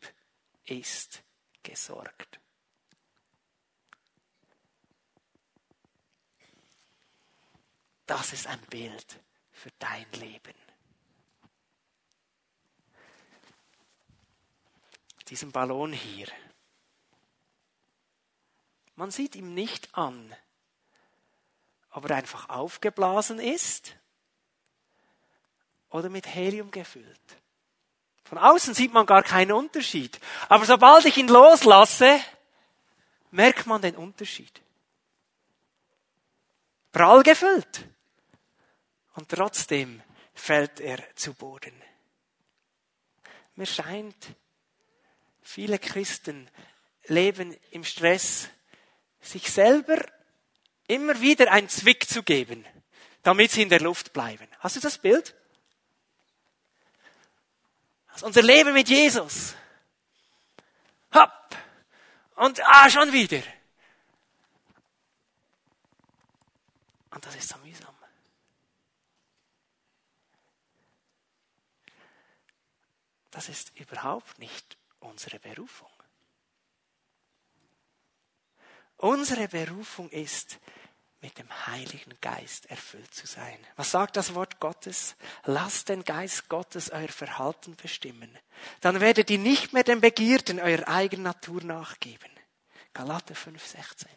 ist 0.63 1.21
gesorgt. 1.63 2.39
Das 8.05 8.31
ist 8.31 8.47
ein 8.47 8.61
Bild 8.69 9.19
für 9.51 9.71
dein 9.79 10.09
Leben. 10.13 10.55
Diesen 15.27 15.51
Ballon 15.51 15.91
hier. 15.91 16.29
Man 19.01 19.09
sieht 19.09 19.35
ihm 19.35 19.55
nicht 19.55 19.97
an, 19.97 20.31
ob 21.89 22.07
er 22.07 22.17
einfach 22.17 22.49
aufgeblasen 22.49 23.39
ist 23.39 23.95
oder 25.89 26.07
mit 26.07 26.27
Helium 26.27 26.69
gefüllt. 26.69 27.19
Von 28.23 28.37
außen 28.37 28.75
sieht 28.75 28.93
man 28.93 29.07
gar 29.07 29.23
keinen 29.23 29.53
Unterschied. 29.53 30.19
Aber 30.49 30.67
sobald 30.67 31.05
ich 31.05 31.17
ihn 31.17 31.29
loslasse, 31.29 32.21
merkt 33.31 33.65
man 33.65 33.81
den 33.81 33.95
Unterschied. 33.95 34.61
Prall 36.91 37.23
gefüllt. 37.23 37.87
Und 39.15 39.29
trotzdem 39.29 40.03
fällt 40.35 40.79
er 40.79 40.99
zu 41.15 41.33
Boden. 41.33 41.73
Mir 43.55 43.65
scheint, 43.65 44.35
viele 45.41 45.79
Christen 45.79 46.51
leben 47.07 47.57
im 47.71 47.83
Stress, 47.83 48.47
sich 49.21 49.51
selber 49.51 49.97
immer 50.87 51.21
wieder 51.21 51.51
einen 51.51 51.69
Zwick 51.69 52.09
zu 52.09 52.23
geben, 52.23 52.65
damit 53.23 53.51
sie 53.51 53.61
in 53.61 53.69
der 53.69 53.81
Luft 53.81 54.13
bleiben. 54.13 54.47
Hast 54.59 54.75
du 54.75 54.79
das 54.79 54.97
Bild? 54.97 55.35
Also 58.07 58.25
unser 58.25 58.41
Leben 58.41 58.73
mit 58.73 58.89
Jesus. 58.89 59.55
Hopp. 61.13 61.31
Und 62.35 62.61
ah, 62.65 62.89
schon 62.89 63.13
wieder. 63.13 63.41
Und 67.11 67.25
das 67.25 67.35
ist 67.35 67.49
so 67.49 67.57
mühsam. 67.59 67.95
Das 73.31 73.47
ist 73.47 73.71
überhaupt 73.79 74.39
nicht 74.39 74.77
unsere 74.99 75.39
Berufung. 75.39 75.90
Unsere 79.01 79.47
Berufung 79.47 80.09
ist, 80.11 80.59
mit 81.21 81.37
dem 81.39 81.49
Heiligen 81.67 82.13
Geist 82.21 82.69
erfüllt 82.69 83.11
zu 83.13 83.25
sein. 83.25 83.57
Was 83.75 83.89
sagt 83.89 84.15
das 84.15 84.35
Wort 84.35 84.59
Gottes? 84.59 85.15
Lasst 85.45 85.89
den 85.89 86.03
Geist 86.03 86.49
Gottes 86.49 86.91
euer 86.91 87.07
Verhalten 87.07 87.75
bestimmen. 87.75 88.37
Dann 88.79 89.01
werdet 89.01 89.31
ihr 89.31 89.39
nicht 89.39 89.73
mehr 89.73 89.83
den 89.83 90.01
Begierden 90.01 90.59
eurer 90.59 90.87
eigenen 90.87 91.23
Natur 91.23 91.63
nachgeben. 91.63 92.29
Galater 92.93 93.33
5, 93.33 93.65
16. 93.65 94.07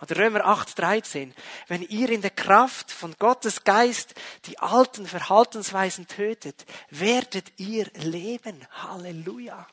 Oder 0.00 0.16
Römer 0.16 0.46
8, 0.46 0.78
13. 0.78 1.34
Wenn 1.68 1.82
ihr 1.82 2.08
in 2.08 2.22
der 2.22 2.30
Kraft 2.30 2.90
von 2.90 3.14
Gottes 3.18 3.64
Geist 3.64 4.14
die 4.46 4.58
alten 4.58 5.06
Verhaltensweisen 5.06 6.06
tötet, 6.06 6.64
werdet 6.88 7.52
ihr 7.58 7.86
leben. 7.96 8.66
Halleluja. 8.70 9.66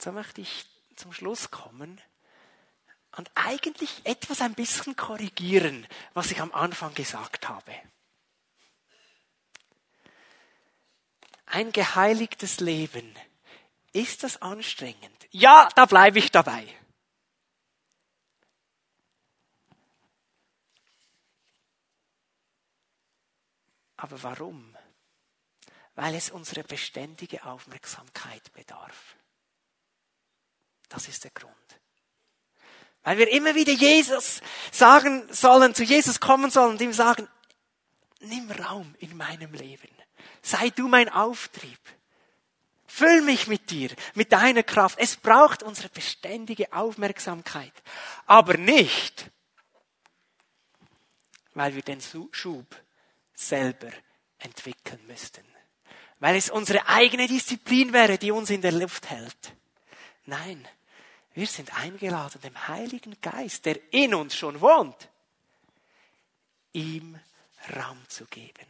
So 0.00 0.12
möchte 0.12 0.40
ich 0.40 0.64
zum 0.96 1.12
Schluss 1.12 1.50
kommen 1.50 2.00
und 3.16 3.30
eigentlich 3.34 4.00
etwas 4.04 4.40
ein 4.40 4.54
bisschen 4.54 4.96
korrigieren, 4.96 5.86
was 6.14 6.30
ich 6.30 6.40
am 6.40 6.52
Anfang 6.52 6.94
gesagt 6.94 7.50
habe. 7.50 7.74
Ein 11.44 11.70
geheiligtes 11.72 12.60
Leben, 12.60 13.14
ist 13.92 14.22
das 14.22 14.40
anstrengend? 14.40 15.28
Ja, 15.32 15.68
da 15.74 15.84
bleibe 15.84 16.18
ich 16.18 16.30
dabei. 16.30 16.66
Aber 23.98 24.22
warum? 24.22 24.74
Weil 25.94 26.14
es 26.14 26.30
unsere 26.30 26.64
beständige 26.64 27.44
Aufmerksamkeit 27.44 28.50
bedarf. 28.54 29.19
Das 30.90 31.08
ist 31.08 31.24
der 31.24 31.30
Grund. 31.30 31.54
Weil 33.02 33.16
wir 33.16 33.30
immer 33.32 33.54
wieder 33.54 33.72
Jesus 33.72 34.42
sagen 34.70 35.26
sollen, 35.32 35.74
zu 35.74 35.82
Jesus 35.82 36.20
kommen 36.20 36.50
sollen 36.50 36.72
und 36.72 36.80
ihm 36.82 36.92
sagen, 36.92 37.26
nimm 38.20 38.50
Raum 38.50 38.94
in 38.98 39.16
meinem 39.16 39.54
Leben. 39.54 39.88
Sei 40.42 40.68
du 40.70 40.86
mein 40.88 41.08
Auftrieb. 41.08 41.78
Füll 42.86 43.22
mich 43.22 43.46
mit 43.46 43.70
dir, 43.70 43.90
mit 44.14 44.32
deiner 44.32 44.64
Kraft. 44.64 44.98
Es 44.98 45.16
braucht 45.16 45.62
unsere 45.62 45.88
beständige 45.88 46.72
Aufmerksamkeit. 46.72 47.72
Aber 48.26 48.58
nicht, 48.58 49.30
weil 51.54 51.74
wir 51.74 51.82
den 51.82 52.00
Schub 52.32 52.66
selber 53.32 53.90
entwickeln 54.38 55.00
müssten. 55.06 55.44
Weil 56.18 56.36
es 56.36 56.50
unsere 56.50 56.86
eigene 56.88 57.28
Disziplin 57.28 57.92
wäre, 57.92 58.18
die 58.18 58.32
uns 58.32 58.50
in 58.50 58.60
der 58.60 58.72
Luft 58.72 59.08
hält. 59.08 59.54
Nein, 60.26 60.68
wir 61.34 61.46
sind 61.46 61.74
eingeladen, 61.74 62.40
dem 62.40 62.68
Heiligen 62.68 63.20
Geist, 63.20 63.64
der 63.66 63.92
in 63.92 64.14
uns 64.14 64.34
schon 64.34 64.60
wohnt, 64.60 65.08
ihm 66.72 67.18
Raum 67.76 67.98
zu 68.08 68.24
geben. 68.26 68.66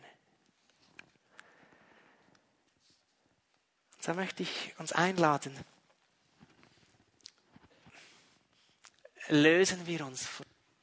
So 4.00 4.14
möchte 4.14 4.42
ich 4.42 4.74
uns 4.78 4.92
einladen. 4.92 5.56
Lösen 9.28 9.86
wir 9.86 10.04
uns 10.06 10.26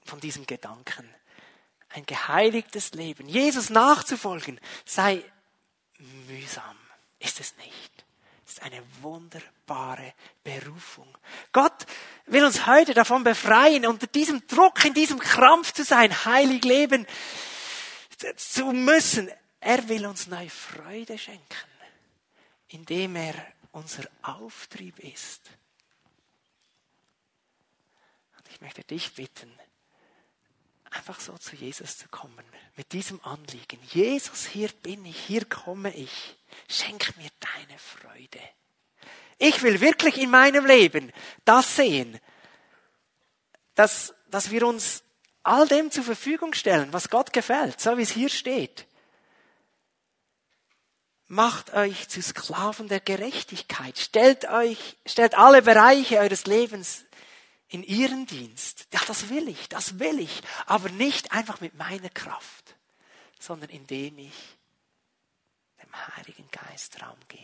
von 0.06 0.20
diesem 0.20 0.46
Gedanken. 0.46 1.14
Ein 1.90 2.06
geheiligtes 2.06 2.92
Leben, 2.92 3.28
Jesus 3.28 3.70
nachzufolgen, 3.70 4.60
sei 4.86 5.24
mühsam. 6.28 6.78
Ist 7.20 7.40
es 7.40 7.58
nicht? 7.58 7.97
Ist 8.48 8.62
eine 8.62 8.82
wunderbare 9.02 10.14
Berufung. 10.44 11.18
Gott 11.52 11.86
will 12.28 12.46
uns 12.46 12.66
heute 12.66 12.94
davon 12.94 13.24
befreien, 13.24 13.86
unter 13.86 14.08
diesem 14.08 14.46
Druck, 14.48 14.86
in 14.86 14.94
diesem 14.94 15.20
Krampf 15.20 15.74
zu 15.74 15.84
sein, 15.84 16.26
heilig 16.26 16.64
leben, 16.64 17.06
zu 18.38 18.72
müssen. 18.72 19.30
Er 19.60 19.88
will 19.90 20.06
uns 20.06 20.28
neue 20.28 20.50
Freude 20.50 21.18
schenken, 21.18 21.44
indem 22.70 23.16
er 23.18 23.36
unser 23.74 24.04
Auftrieb 24.22 25.00
ist. 25.00 25.42
Und 28.38 28.48
ich 28.50 28.62
möchte 28.62 28.84
dich 28.84 29.14
bitten, 29.14 29.52
einfach 30.92 31.20
so 31.20 31.38
zu 31.38 31.56
Jesus 31.56 31.98
zu 31.98 32.08
kommen, 32.10 32.44
mit 32.76 32.94
diesem 32.94 33.24
Anliegen. 33.24 33.80
Jesus, 33.92 34.46
hier 34.46 34.70
bin 34.84 35.06
ich, 35.06 35.18
hier 35.18 35.46
komme 35.46 35.94
ich. 35.94 36.38
Schenk 36.70 37.16
mir 37.18 37.30
deine 37.40 37.80
Freude. 37.80 38.40
Ich 39.38 39.62
will 39.62 39.82
wirklich 39.82 40.18
in 40.18 40.32
meinem 40.32 40.66
Leben 40.66 41.12
das 41.46 41.76
sehen, 41.76 42.20
dass, 43.76 44.14
dass 44.30 44.50
wir 44.50 44.66
uns 44.66 45.04
all 45.44 45.68
dem 45.68 45.92
zur 45.92 46.04
Verfügung 46.04 46.54
stellen, 46.54 46.92
was 46.92 47.10
Gott 47.10 47.32
gefällt, 47.34 47.80
so 47.80 47.98
wie 47.98 48.02
es 48.02 48.12
hier 48.12 48.30
steht. 48.30 48.86
Macht 51.28 51.74
euch 51.74 52.08
zu 52.08 52.22
Sklaven 52.22 52.88
der 52.88 53.02
Gerechtigkeit. 53.02 53.98
Stellt 53.98 54.50
euch, 54.50 54.98
stellt 55.06 55.38
alle 55.38 55.62
Bereiche 55.62 56.20
eures 56.20 56.46
Lebens 56.46 57.04
in 57.70 57.84
ihren 57.84 58.26
Dienst. 58.26 58.88
Ja, 58.94 59.02
das 59.08 59.30
will 59.30 59.48
ich, 59.48 59.70
das 59.70 60.00
will 60.00 60.20
ich. 60.20 60.42
Aber 60.66 60.90
nicht 60.90 61.32
einfach 61.32 61.62
mit 61.62 61.76
meiner 61.76 62.10
Kraft, 62.10 62.76
sondern 63.40 63.70
indem 63.70 64.18
ich 64.20 64.58
dem 65.82 66.16
Heiligen 66.16 66.50
Geist 66.52 67.02
Raum 67.02 67.18
gebe. 67.28 67.44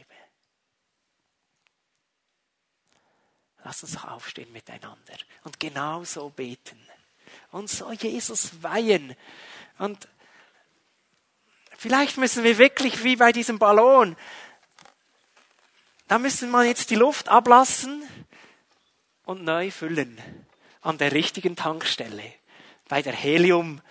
Lass 3.64 3.84
uns 3.84 4.04
aufstehen 4.04 4.52
miteinander 4.52 5.18
und 5.44 5.60
genau 5.60 6.04
so 6.04 6.30
beten 6.30 6.80
und 7.52 7.70
so 7.70 7.92
Jesus 7.92 8.62
weihen. 8.62 9.16
Und 9.78 10.08
vielleicht 11.78 12.18
müssen 12.18 12.44
wir 12.44 12.58
wirklich 12.58 13.04
wie 13.04 13.16
bei 13.16 13.32
diesem 13.32 13.60
Ballon, 13.60 14.18
da 16.08 16.20
müssen 16.20 16.52
wir 16.52 16.64
jetzt 16.66 16.90
die 16.90 16.96
Luft 16.96 17.30
ablassen 17.30 18.04
und 19.26 19.44
neu 19.44 19.72
füllen 19.72 20.22
an 20.82 20.98
der 20.98 21.12
richtigen 21.12 21.56
Tankstelle, 21.56 22.34
bei 22.88 23.02
der 23.02 23.14
Heliumdüse 23.14 23.82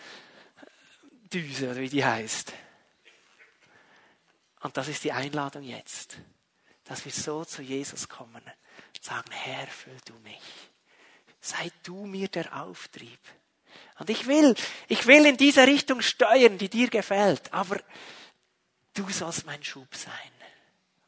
oder 1.70 1.80
wie 1.80 1.88
die 1.88 2.04
heißt. 2.04 2.52
Und 4.60 4.76
das 4.76 4.88
ist 4.88 5.04
die 5.04 5.12
Einladung 5.12 5.62
jetzt, 5.62 6.18
dass 6.84 7.04
wir 7.04 7.12
so 7.12 7.44
zu 7.44 7.62
Jesus 7.62 8.08
kommen 8.08 8.42
und 8.42 9.02
sagen, 9.02 9.30
Herr, 9.32 9.66
füll 9.66 9.98
du 10.04 10.14
mich. 10.20 10.42
Sei 11.40 11.72
du 11.82 12.06
mir 12.06 12.28
der 12.28 12.62
Auftrieb. 12.62 13.18
Und 13.98 14.10
ich 14.10 14.26
will, 14.26 14.54
ich 14.88 15.06
will 15.06 15.26
in 15.26 15.36
diese 15.36 15.66
Richtung 15.66 16.02
steuern, 16.02 16.58
die 16.58 16.68
dir 16.68 16.88
gefällt, 16.88 17.52
aber 17.52 17.80
du 18.94 19.08
sollst 19.10 19.46
mein 19.46 19.62
Schub 19.64 19.94
sein. 19.94 20.12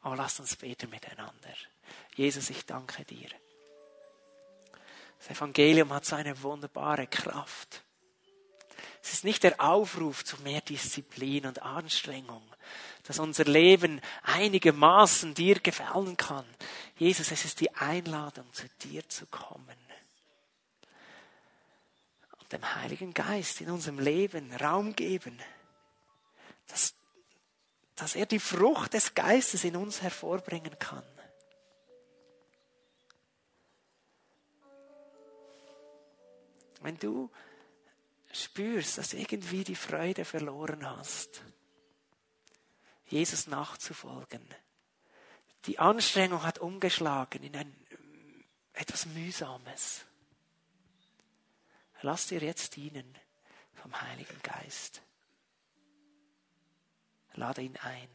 Oh, 0.03 0.15
lass 0.15 0.41
uns 0.41 0.57
beten 0.57 0.91
miteinander. 0.91 1.55
Jesus, 2.15 2.51
ich 2.51 2.67
danke 2.67 3.05
dir. 3.05 3.29
Das 5.19 5.31
Evangelium 5.31 5.93
hat 5.93 6.05
so 6.05 6.17
eine 6.17 6.41
wunderbare 6.43 7.07
Kraft. 7.07 7.83
Es 9.03 9.13
ist 9.13 9.25
nicht 9.25 9.43
der 9.43 9.61
Aufruf 9.61 10.25
zu 10.25 10.41
mehr 10.43 10.63
Disziplin 10.63 11.47
und 11.47 11.61
Anstrengung, 11.63 12.43
dass 13.03 13.19
unser 13.19 13.45
Leben 13.45 14.01
einigermaßen 14.23 15.35
dir 15.35 15.61
gefallen 15.61 16.17
kann. 16.17 16.47
Jesus, 16.97 17.31
es 17.31 17.45
ist 17.45 17.61
die 17.61 17.75
Einladung, 17.75 18.51
zu 18.55 18.67
dir 18.83 19.07
zu 19.09 19.27
kommen. 19.27 19.77
Und 22.41 22.53
dem 22.53 22.75
Heiligen 22.77 23.13
Geist 23.13 23.61
in 23.61 23.71
unserem 23.71 23.99
Leben 23.99 24.51
Raum 24.55 24.97
geben, 24.97 25.39
dass, 26.69 26.95
dass 27.97 28.17
er 28.17 28.25
die 28.25 28.39
Frucht 28.39 28.95
des 28.95 29.15
Geistes 29.15 29.65
in 29.65 29.77
uns 29.77 30.01
hervorbringen 30.01 30.79
kann. 30.79 31.05
Wenn 36.85 36.99
du 36.99 37.31
spürst, 38.31 38.99
dass 38.99 39.09
du 39.09 39.17
irgendwie 39.17 39.65
die 39.65 39.75
Freude 39.75 40.27
verloren 40.27 40.87
hast, 40.87 41.43
Jesus 43.07 43.47
nachzufolgen, 43.47 44.47
die 45.65 45.79
Anstrengung 45.79 46.43
hat 46.43 46.59
umgeschlagen 46.59 47.43
in 47.43 47.57
ein 47.57 47.75
etwas 48.75 49.07
Mühsames. 49.07 50.05
Lass 52.03 52.27
dir 52.27 52.41
jetzt 52.41 52.77
dienen 52.77 53.17
vom 53.73 53.99
Heiligen 54.03 54.39
Geist. 54.43 55.01
Lade 57.33 57.63
ihn 57.63 57.79
ein. 57.79 58.11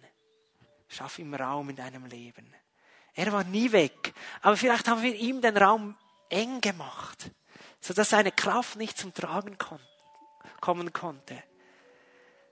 Schaff 0.87 1.17
ihm 1.17 1.33
Raum 1.33 1.71
in 1.71 1.75
deinem 1.75 2.05
Leben. 2.05 2.53
Er 3.15 3.33
war 3.33 3.43
nie 3.45 3.71
weg, 3.71 4.13
aber 4.43 4.55
vielleicht 4.57 4.87
haben 4.87 5.01
wir 5.01 5.15
ihm 5.15 5.41
den 5.41 5.57
Raum 5.57 5.97
eng 6.29 6.61
gemacht 6.61 7.31
sodass 7.81 8.09
seine 8.09 8.31
Kraft 8.31 8.75
nicht 8.75 8.97
zum 8.97 9.13
Tragen 9.13 9.57
kommen 10.59 10.93
konnte. 10.93 11.43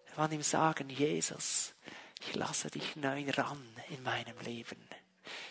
Wir 0.07 0.17
wollen 0.17 0.31
ihm 0.31 0.43
sagen, 0.43 0.89
Jesus, 0.89 1.73
ich 2.21 2.35
lasse 2.35 2.69
dich 2.69 2.95
neu 2.95 3.29
ran 3.31 3.63
in 3.89 4.01
meinem 4.03 4.37
Leben. 4.39 4.87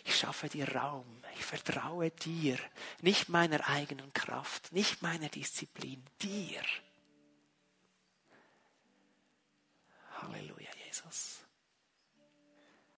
Ich 0.04 0.16
schaffe 0.16 0.48
dir 0.48 0.74
Raum. 0.74 1.22
Ich 1.38 1.44
vertraue 1.44 2.10
dir. 2.10 2.58
Nicht 3.02 3.28
meiner 3.28 3.68
eigenen 3.68 4.12
Kraft, 4.12 4.72
nicht 4.72 5.02
meiner 5.02 5.28
Disziplin, 5.28 6.02
dir. 6.22 6.62
Halleluja, 10.22 10.70
Jesus. 10.86 11.35